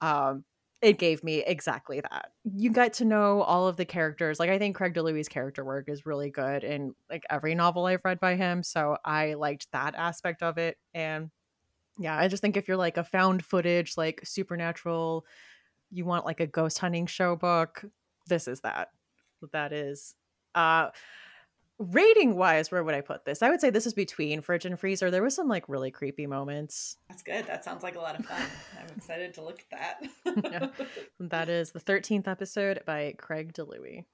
[0.00, 0.44] Um,
[0.80, 2.30] it gave me exactly that.
[2.44, 4.38] You get to know all of the characters.
[4.38, 8.04] Like I think Craig DiLouie's character work is really good in like every novel I've
[8.04, 11.30] read by him, so I liked that aspect of it and
[12.00, 15.26] yeah, I just think if you're like a found footage like supernatural,
[15.90, 17.84] you want like a ghost hunting show book,
[18.28, 18.88] this is that.
[19.52, 20.14] That is
[20.54, 20.88] uh
[21.78, 23.42] rating wise where would i put this?
[23.42, 25.10] I would say this is between fridge and freezer.
[25.10, 26.96] There was some like really creepy moments.
[27.08, 27.46] That's good.
[27.46, 28.42] That sounds like a lot of fun.
[28.78, 30.68] I'm excited to look at that yeah.
[31.20, 31.48] that.
[31.48, 34.04] Is the 13th episode by craig DiLouie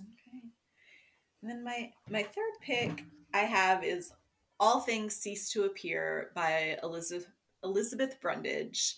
[0.00, 0.42] okay.
[1.42, 4.12] And then my my third pick i have is
[4.58, 7.26] all things cease to appear by elizabeth
[7.66, 8.96] elizabeth brundage.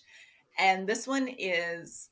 [0.57, 2.08] And this one is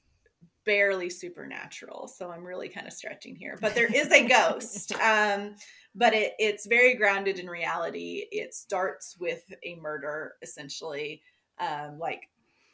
[0.67, 2.09] barely supernatural.
[2.09, 4.93] So I'm really kind of stretching here, but there is a ghost.
[5.07, 5.55] Um,
[5.95, 8.25] but it, it's very grounded in reality.
[8.31, 11.21] It starts with a murder, essentially.
[11.59, 12.29] Um, like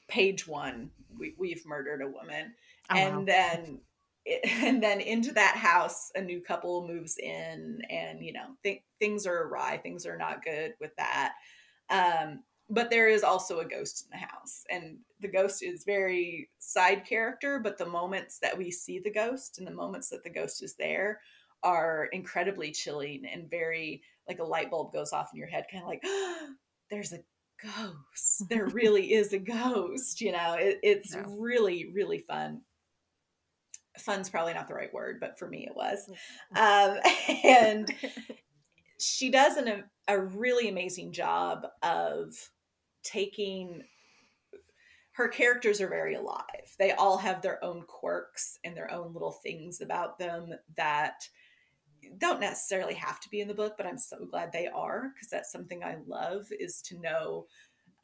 [0.10, 2.54] page one, we, have murdered a woman,
[2.89, 3.24] oh, and wow.
[3.26, 3.80] then
[4.26, 8.84] it, and then into that house, a new couple moves in, and you know th-
[9.00, 9.78] things are awry.
[9.78, 11.34] Things are not good with that.
[11.89, 12.44] Um,
[12.74, 17.06] but there is also a ghost in the house and the ghost is very side
[17.06, 20.64] character but the moments that we see the ghost and the moments that the ghost
[20.64, 21.20] is there
[21.62, 25.84] are incredibly chilling and very like a light bulb goes off in your head kind
[25.84, 26.48] of like oh,
[26.90, 27.20] there's a
[27.62, 28.44] ghost.
[28.50, 30.56] There really is a ghost you know?
[30.60, 32.62] It, it's really really fun.
[33.98, 36.10] Fun's probably not the right word but for me it was.
[36.56, 36.98] Um,
[37.44, 37.94] and
[39.00, 42.34] she does an, a really amazing job of
[43.04, 43.84] taking
[45.14, 46.76] her characters are very alive.
[46.80, 51.28] They all have their own quirks and their own little things about them that
[52.18, 55.30] don't necessarily have to be in the book, but I'm so glad they are because
[55.30, 57.45] that's something I love is to know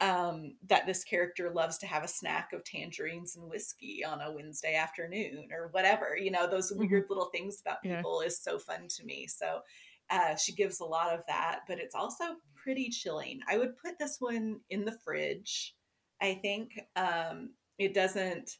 [0.00, 4.32] um, that this character loves to have a snack of tangerines and whiskey on a
[4.32, 6.16] Wednesday afternoon or whatever.
[6.16, 6.88] You know, those mm-hmm.
[6.88, 8.28] weird little things about people yeah.
[8.28, 9.26] is so fun to me.
[9.26, 9.60] So
[10.08, 13.40] uh, she gives a lot of that, but it's also pretty chilling.
[13.48, 15.74] I would put this one in the fridge.
[16.20, 18.56] I think um, it doesn't.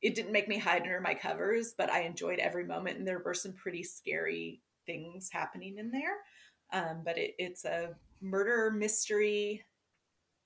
[0.00, 3.22] It didn't make me hide under my covers, but I enjoyed every moment, and there
[3.24, 6.16] were some pretty scary things happening in there.
[6.72, 7.90] Um, but it, it's a
[8.20, 9.64] murder mystery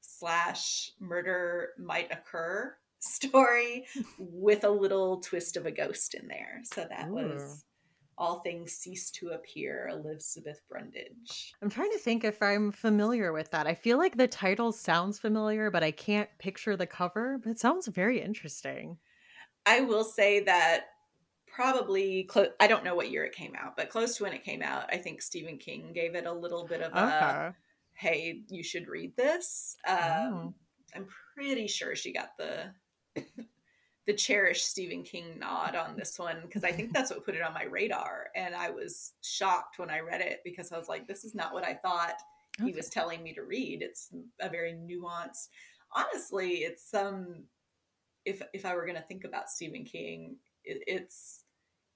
[0.00, 3.86] slash murder might occur story
[4.18, 6.61] with a little twist of a ghost in there.
[6.64, 7.14] So that Ooh.
[7.14, 7.64] was
[8.19, 11.53] all things cease to appear, Elizabeth Brundage.
[11.62, 13.67] I'm trying to think if I'm familiar with that.
[13.67, 17.61] I feel like the title sounds familiar, but I can't picture the cover, but it
[17.61, 18.99] sounds very interesting.
[19.67, 20.87] I will say that
[21.47, 24.45] probably close I don't know what year it came out, but close to when it
[24.45, 26.99] came out, I think Stephen King gave it a little bit of okay.
[27.01, 27.55] a
[27.95, 29.77] hey, you should read this.
[29.87, 30.55] Um, oh.
[30.95, 32.73] I'm pretty sure she got the
[34.07, 37.42] the cherished Stephen King nod on this one because I think that's what put it
[37.42, 38.28] on my radar.
[38.34, 41.52] And I was shocked when I read it because I was like, this is not
[41.52, 42.14] what I thought
[42.61, 42.70] okay.
[42.70, 43.82] he was telling me to read.
[43.82, 45.48] It's a very nuanced.
[45.94, 47.07] Honestly, it's some.
[47.07, 47.44] Um,
[48.24, 51.44] if if I were going to think about Stephen King, it, it's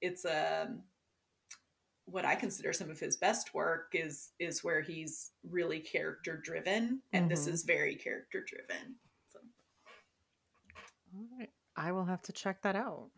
[0.00, 0.82] it's a um,
[2.04, 7.02] what I consider some of his best work is is where he's really character driven,
[7.12, 7.28] and mm-hmm.
[7.30, 8.94] this is very character driven.
[9.32, 9.40] So.
[11.16, 11.50] All right.
[11.76, 13.08] I will have to check that out.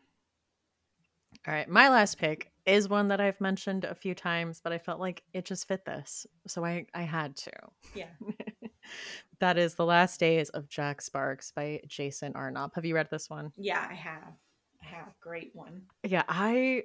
[1.47, 4.79] All right, my last pick is one that I've mentioned a few times, but I
[4.79, 7.53] felt like it just fit this, so I I had to.
[7.95, 8.11] Yeah.
[9.41, 12.75] that is The Last Days of Jack Sparks by Jason Arnopp.
[12.75, 13.53] Have you read this one?
[13.57, 14.35] Yeah, I have.
[14.83, 15.15] I have.
[15.21, 15.83] Great one.
[16.05, 16.85] Yeah, I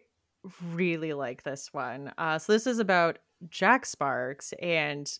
[0.71, 2.11] really like this one.
[2.17, 5.11] Uh, so this is about Jack Sparks, and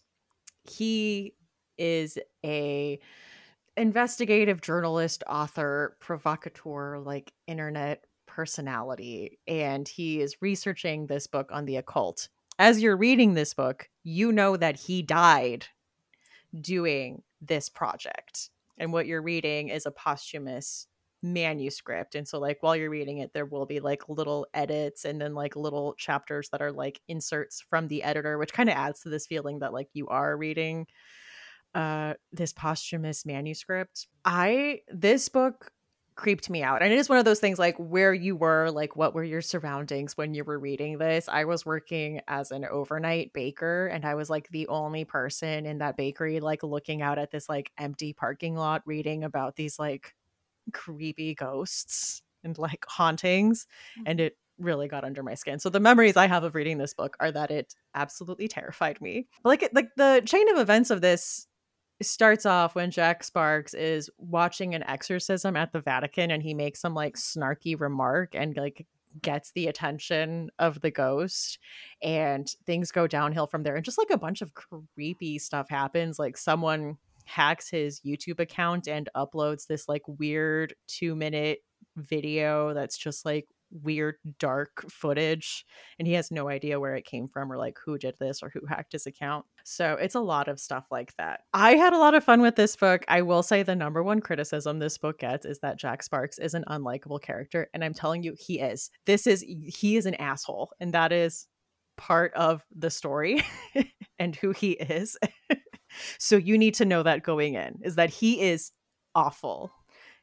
[0.64, 1.34] he
[1.78, 3.00] is a
[3.78, 9.40] investigative journalist, author, provocateur, like internet personality.
[9.48, 12.28] And he is researching this book on the occult.
[12.60, 15.68] As you're reading this book, you know that he died
[16.60, 18.50] doing this project.
[18.80, 20.88] And what you're reading is a posthumous
[21.24, 22.16] manuscript.
[22.16, 25.34] And so, like, while you're reading it, there will be like little edits and then
[25.34, 29.10] like little chapters that are like inserts from the editor, which kind of adds to
[29.10, 30.88] this feeling that like you are reading
[31.78, 35.72] uh this posthumous manuscript i this book
[36.16, 38.96] creeped me out and it is one of those things like where you were like
[38.96, 43.32] what were your surroundings when you were reading this i was working as an overnight
[43.34, 47.30] baker and i was like the only person in that bakery like looking out at
[47.30, 50.16] this like empty parking lot reading about these like
[50.74, 54.08] creepy ghosts and like hauntings mm-hmm.
[54.08, 55.60] and it really got under my skin.
[55.60, 59.28] So the memories I have of reading this book are that it absolutely terrified me.
[59.44, 61.48] Like like the chain of events of this
[62.02, 66.80] starts off when Jack Sparks is watching an exorcism at the Vatican and he makes
[66.80, 68.86] some like snarky remark and like
[69.22, 71.58] gets the attention of the ghost
[72.04, 76.20] and things go downhill from there and just like a bunch of creepy stuff happens
[76.20, 81.60] like someone hacks his YouTube account and uploads this like weird 2 minute
[81.96, 85.66] video that's just like weird dark footage
[86.00, 88.50] and he has no idea where it came from or like who did this or
[88.50, 89.46] who hacked his account.
[89.64, 91.42] So it's a lot of stuff like that.
[91.54, 93.04] I had a lot of fun with this book.
[93.08, 96.54] I will say the number one criticism this book gets is that jack sparks is
[96.54, 98.90] an unlikable character and i'm telling you he is.
[99.06, 101.48] This is he is an asshole and that is
[101.98, 103.44] part of the story
[104.20, 105.18] and who he is.
[106.20, 108.72] So you need to know that going in is that he is
[109.16, 109.72] awful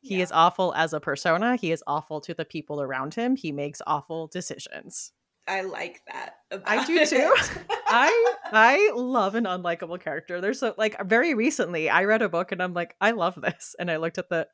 [0.05, 0.22] he yeah.
[0.22, 1.57] is awful as a persona.
[1.57, 3.36] He is awful to the people around him.
[3.36, 5.12] He makes awful decisions.
[5.48, 6.34] I like that.
[6.66, 7.34] I do too.
[7.86, 10.42] I I love an unlikable character.
[10.42, 13.74] There's so like very recently I read a book and I'm like I love this
[13.78, 14.46] and I looked at the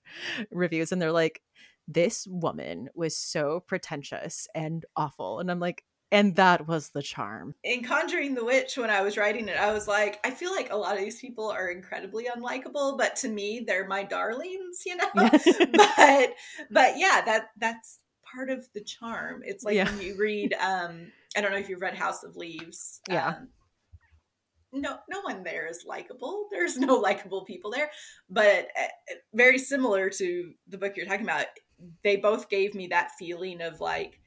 [0.52, 1.42] reviews and they're like
[1.88, 5.82] this woman was so pretentious and awful and I'm like
[6.12, 7.54] and that was the charm.
[7.62, 10.72] In Conjuring the Witch, when I was writing it, I was like, I feel like
[10.72, 14.96] a lot of these people are incredibly unlikable, but to me, they're my darlings, you
[14.96, 15.08] know.
[15.14, 16.34] but
[16.70, 18.00] but yeah, that that's
[18.34, 19.42] part of the charm.
[19.44, 19.84] It's like yeah.
[19.84, 23.00] when you read, um, I don't know if you've read House of Leaves.
[23.08, 23.28] Yeah.
[23.28, 23.48] Um,
[24.72, 26.46] no, no one there is likable.
[26.50, 27.90] There's no likable people there,
[28.28, 31.46] but uh, very similar to the book you're talking about.
[32.04, 34.19] They both gave me that feeling of like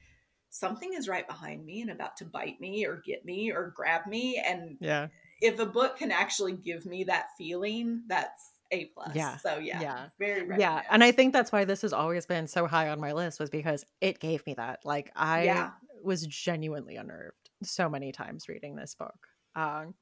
[0.54, 4.06] something is right behind me and about to bite me or get me or grab
[4.06, 4.40] me.
[4.44, 5.08] And yeah,
[5.40, 9.14] if a book can actually give me that feeling, that's a plus.
[9.14, 9.36] Yeah.
[9.38, 10.82] So yeah, yeah, very yeah.
[10.90, 13.50] And I think that's why this has always been so high on my list was
[13.50, 14.80] because it gave me that.
[14.84, 15.70] Like I yeah.
[16.02, 19.26] was genuinely unnerved so many times reading this book.
[19.56, 19.94] Um,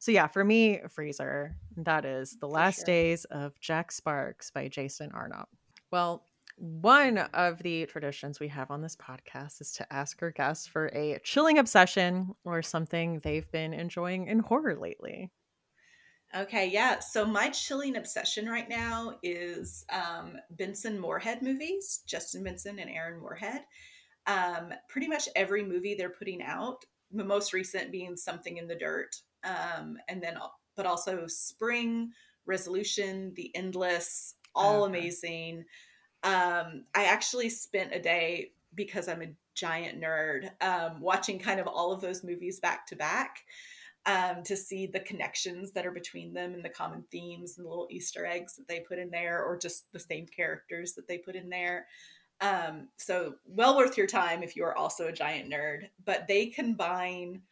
[0.00, 2.86] so yeah, for me, Freezer, that is The Last sure.
[2.86, 5.46] Days of Jack Sparks by Jason Arnopp.
[5.90, 6.24] Well,
[6.60, 10.90] one of the traditions we have on this podcast is to ask our guests for
[10.92, 15.30] a chilling obsession or something they've been enjoying in horror lately.
[16.36, 16.98] Okay, yeah.
[17.00, 23.20] So my chilling obsession right now is um, Benson Moorhead movies, Justin Benson and Aaron
[23.20, 23.62] Moorhead.
[24.26, 28.76] Um, pretty much every movie they're putting out, the most recent being Something in the
[28.76, 30.36] Dirt, um, and then
[30.76, 32.10] but also Spring,
[32.44, 34.98] Resolution, The Endless, all okay.
[34.98, 35.64] amazing.
[36.22, 41.66] Um, I actually spent a day because I'm a giant nerd um, watching kind of
[41.66, 43.40] all of those movies back to back
[44.06, 47.70] um, to see the connections that are between them and the common themes and the
[47.70, 51.18] little Easter eggs that they put in there, or just the same characters that they
[51.18, 51.86] put in there.
[52.40, 55.88] Um, so, well worth your time if you are also a giant nerd.
[56.04, 57.42] But they combine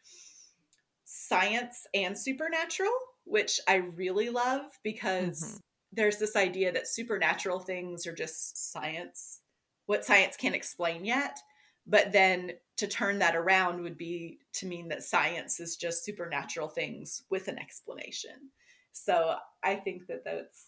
[1.05, 2.93] science and supernatural,
[3.25, 5.57] which I really love because mm-hmm.
[5.91, 9.41] There's this idea that supernatural things are just science,
[9.85, 11.39] what science can't explain yet.
[11.87, 16.67] But then to turn that around would be to mean that science is just supernatural
[16.67, 18.51] things with an explanation.
[18.91, 20.67] So I think that that's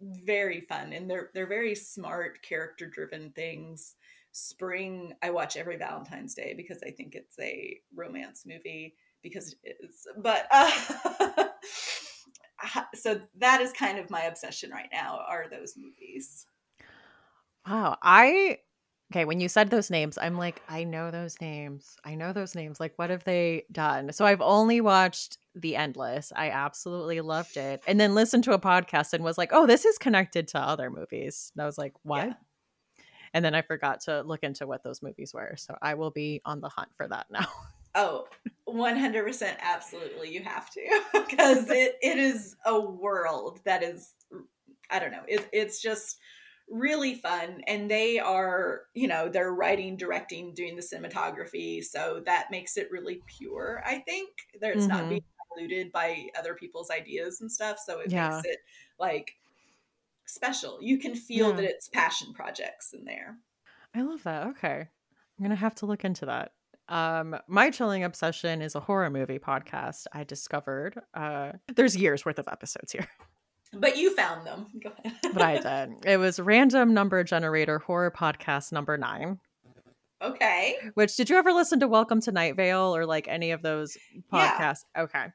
[0.00, 3.94] very fun and they're they're very smart character driven things.
[4.32, 9.76] Spring I watch every Valentine's Day because I think it's a romance movie because it
[9.80, 10.06] is.
[10.16, 10.70] But uh,
[12.94, 16.46] so that is kind of my obsession right now are those movies.
[17.66, 18.58] Wow, I
[19.12, 21.96] Okay, when you said those names, I'm like, I know those names.
[22.02, 22.80] I know those names.
[22.80, 24.10] Like, what have they done?
[24.10, 26.32] So I've only watched The Endless.
[26.34, 27.82] I absolutely loved it.
[27.86, 30.88] And then listened to a podcast and was like, oh, this is connected to other
[30.88, 31.52] movies.
[31.54, 32.28] And I was like, what?
[32.28, 32.32] Yeah.
[33.34, 35.56] And then I forgot to look into what those movies were.
[35.58, 37.46] So I will be on the hunt for that now.
[37.94, 38.26] Oh,
[38.68, 40.32] 100% absolutely.
[40.32, 44.12] You have to because it, it is a world that is,
[44.90, 46.18] I don't know, it, it's just
[46.70, 52.50] really fun and they are you know they're writing directing doing the cinematography so that
[52.50, 54.30] makes it really pure i think
[54.60, 54.96] there's mm-hmm.
[54.96, 55.24] not being
[55.54, 58.30] diluted by other people's ideas and stuff so it yeah.
[58.30, 58.58] makes it
[58.98, 59.34] like
[60.24, 61.56] special you can feel yeah.
[61.56, 63.36] that it's passion projects in there
[63.94, 64.88] i love that okay
[65.38, 66.52] i'm gonna have to look into that
[66.92, 72.38] um my chilling obsession is a horror movie podcast i discovered uh there's years worth
[72.38, 73.08] of episodes here
[73.74, 74.66] but you found them.
[74.82, 75.18] Go ahead.
[75.32, 76.04] but I did.
[76.04, 79.38] It was Random Number Generator Horror Podcast number nine.
[80.22, 80.76] Okay.
[80.94, 83.96] Which did you ever listen to Welcome to Night Vale or like any of those
[84.32, 84.84] podcasts?
[84.94, 85.02] Yeah.
[85.02, 85.26] Okay.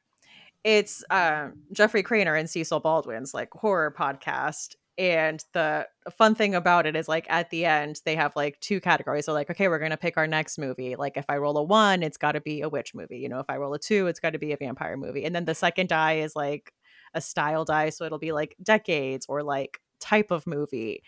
[0.64, 4.76] It's uh, Jeffrey Cranor and Cecil Baldwin's like horror podcast.
[4.98, 8.80] And the fun thing about it is like at the end, they have like two
[8.80, 9.26] categories.
[9.26, 10.96] So like, okay, we're gonna pick our next movie.
[10.96, 13.18] Like if I roll a one, it's gotta be a witch movie.
[13.18, 15.24] You know, if I roll a two, it's gotta be a vampire movie.
[15.24, 16.72] And then the second die is like
[17.14, 21.02] a style die so it'll be like decades or like type of movie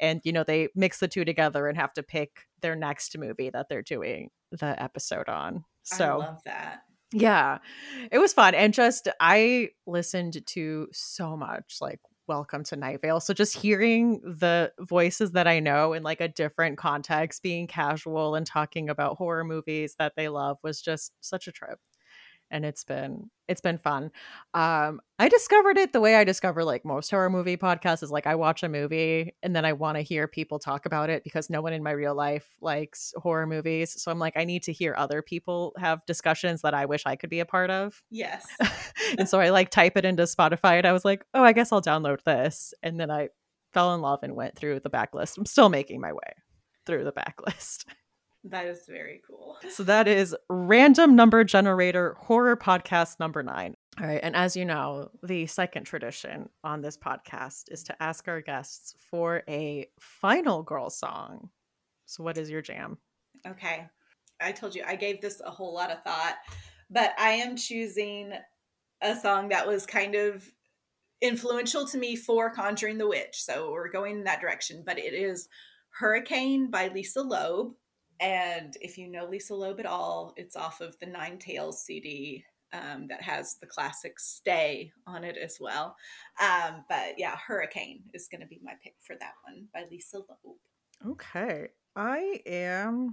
[0.00, 3.50] and you know they mix the two together and have to pick their next movie
[3.50, 6.82] that they're doing the episode on so I love that
[7.12, 7.58] yeah
[8.10, 13.20] it was fun and just i listened to so much like welcome to night vale.
[13.20, 18.34] So just hearing the voices that i know in like a different context being casual
[18.34, 21.78] and talking about horror movies that they love was just such a trip
[22.54, 24.10] and it's been it's been fun.
[24.54, 28.26] Um, I discovered it the way I discover like most horror movie podcasts is like
[28.26, 31.50] I watch a movie and then I want to hear people talk about it because
[31.50, 34.00] no one in my real life likes horror movies.
[34.00, 37.16] So I'm like, I need to hear other people have discussions that I wish I
[37.16, 38.02] could be a part of.
[38.08, 38.46] Yes.
[39.18, 41.72] and so I like type it into Spotify and I was like, oh, I guess
[41.72, 42.72] I'll download this.
[42.82, 43.28] And then I
[43.72, 45.36] fell in love and went through the backlist.
[45.36, 46.34] I'm still making my way
[46.86, 47.84] through the backlist.
[48.44, 49.56] That is very cool.
[49.70, 53.74] So that is random number generator horror podcast number nine.
[54.00, 54.20] All right.
[54.22, 58.94] And as you know, the second tradition on this podcast is to ask our guests
[59.10, 61.48] for a final girl song.
[62.06, 62.98] So, what is your jam?
[63.46, 63.86] Okay.
[64.40, 66.36] I told you I gave this a whole lot of thought,
[66.90, 68.32] but I am choosing
[69.00, 70.44] a song that was kind of
[71.22, 73.42] influential to me for Conjuring the Witch.
[73.42, 75.48] So we're going in that direction, but it is
[75.90, 77.74] Hurricane by Lisa Loeb.
[78.20, 82.44] And if you know Lisa Loeb at all, it's off of the Nine Tails CD
[82.72, 85.96] um, that has the classic Stay on it as well.
[86.40, 90.18] Um, but yeah, Hurricane is going to be my pick for that one by Lisa
[90.18, 90.56] Loeb.
[91.06, 91.68] Okay.
[91.96, 93.12] I am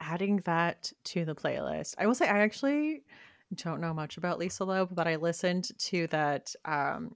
[0.00, 1.94] adding that to the playlist.
[1.98, 3.02] I will say I actually
[3.54, 7.14] don't know much about Lisa Loeb, but I listened to that um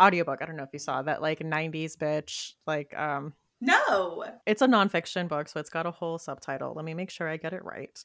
[0.00, 0.40] audiobook.
[0.40, 4.24] I don't know if you saw that like 90s bitch like um No.
[4.46, 6.74] it's a nonfiction book, so it's got a whole subtitle.
[6.74, 7.98] Let me make sure I get it right.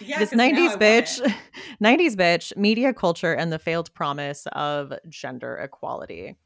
[0.00, 1.34] Yeah, this 'cause now I 90s bitch
[1.80, 6.36] 90s bitch media culture and the failed promise of gender equality.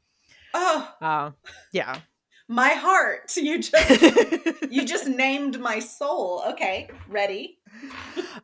[0.53, 1.31] Oh, Uh,
[1.71, 1.99] yeah.
[2.47, 3.35] my heart.
[3.37, 4.01] You just
[4.71, 6.43] you just named my soul.
[6.49, 7.59] Okay, ready?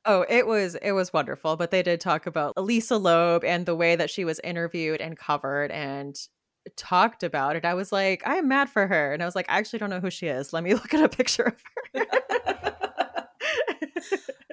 [0.05, 3.75] oh, it was it was wonderful, but they did talk about Lisa Loeb and the
[3.75, 6.15] way that she was interviewed and covered and
[6.75, 7.65] talked about it.
[7.65, 9.13] I was like, I am mad for her.
[9.13, 10.53] And I was like, I actually don't know who she is.
[10.53, 11.63] Let me look at a picture of
[11.95, 12.05] her.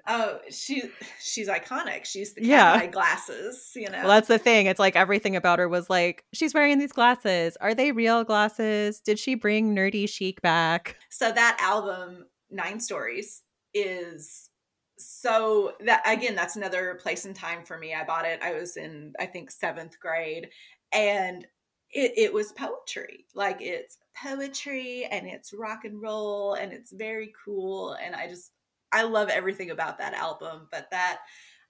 [0.08, 0.82] oh, she
[1.20, 2.04] she's iconic.
[2.04, 2.86] She's the Yeah.
[2.86, 3.72] glasses.
[3.74, 3.98] You know.
[3.98, 4.66] well, that's the thing.
[4.66, 7.56] It's like everything about her was like, she's wearing these glasses.
[7.60, 9.00] Are they real glasses?
[9.00, 10.96] Did she bring nerdy chic back?
[11.10, 13.42] so that album nine stories
[13.74, 14.50] is
[14.98, 18.76] so that again that's another place and time for me i bought it i was
[18.76, 20.48] in i think seventh grade
[20.92, 21.46] and
[21.90, 27.32] it, it was poetry like it's poetry and it's rock and roll and it's very
[27.44, 28.52] cool and i just
[28.92, 31.18] i love everything about that album but that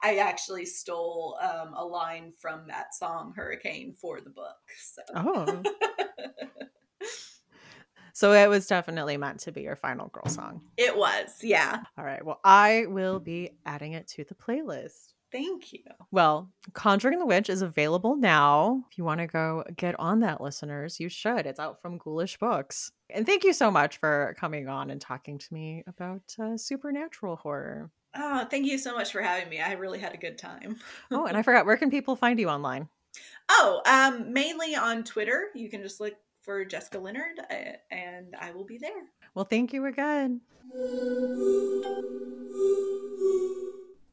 [0.02, 5.62] i actually stole um, a line from that song hurricane for the book so Oh.
[8.12, 10.62] so it was definitely meant to be your final girl song.
[10.76, 12.24] it was yeah All right.
[12.24, 15.12] Well, I will be adding it to the playlist.
[15.32, 18.84] Thank you Well, Conjuring the Witch is available now.
[18.90, 21.46] If you want to go get on that, listeners, you should.
[21.46, 22.92] It's out from Ghoulish Books.
[23.10, 27.36] And thank you so much for coming on and talking to me about uh, supernatural
[27.36, 27.90] horror.
[28.14, 29.60] Oh, thank you so much for having me.
[29.60, 30.76] I really had a good time.
[31.10, 32.88] Oh, and I forgot, where can people find you online?
[33.48, 35.48] Oh, um, mainly on Twitter.
[35.54, 37.54] You can just look for Jessica Leonard, uh,
[37.90, 39.10] and I will be there.
[39.34, 40.40] Well, thank you again.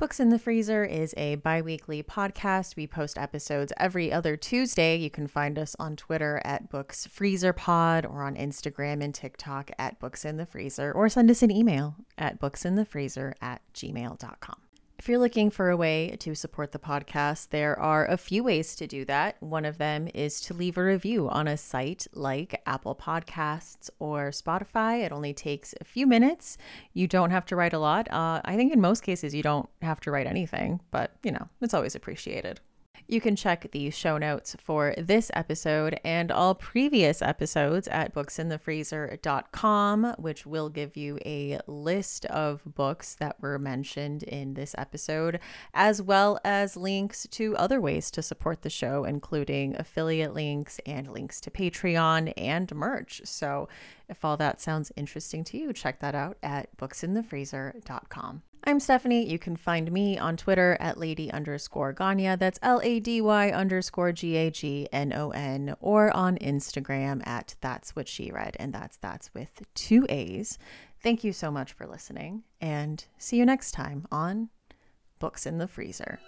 [0.03, 2.75] Books in the Freezer is a bi weekly podcast.
[2.75, 4.97] We post episodes every other Tuesday.
[4.97, 9.71] You can find us on Twitter at Books Freezer Pod or on Instagram and TikTok
[9.79, 14.62] at Books in the Freezer or send us an email at booksinthefreezer at gmail.com.
[15.03, 18.73] If you're looking for a way to support the podcast, there are a few ways
[18.77, 19.35] to do that.
[19.41, 24.29] One of them is to leave a review on a site like Apple Podcasts or
[24.29, 25.03] Spotify.
[25.03, 26.57] It only takes a few minutes.
[26.93, 28.09] You don't have to write a lot.
[28.13, 31.49] Uh, I think in most cases, you don't have to write anything, but you know,
[31.59, 32.61] it's always appreciated.
[33.07, 40.15] You can check the show notes for this episode and all previous episodes at booksinthefreezer.com,
[40.17, 45.41] which will give you a list of books that were mentioned in this episode,
[45.73, 51.11] as well as links to other ways to support the show, including affiliate links and
[51.11, 53.21] links to Patreon and merch.
[53.25, 53.67] So
[54.07, 58.43] if all that sounds interesting to you, check that out at booksinthefreezer.com.
[58.65, 59.29] I'm Stephanie.
[59.29, 62.39] You can find me on Twitter at lady underscore Gagnon.
[62.39, 67.25] That's L A D Y underscore G A G N O N, or on Instagram
[67.27, 70.57] at That's What She Read, and that's that's with two A's.
[71.01, 74.49] Thank you so much for listening, and see you next time on
[75.19, 76.19] Books in the Freezer.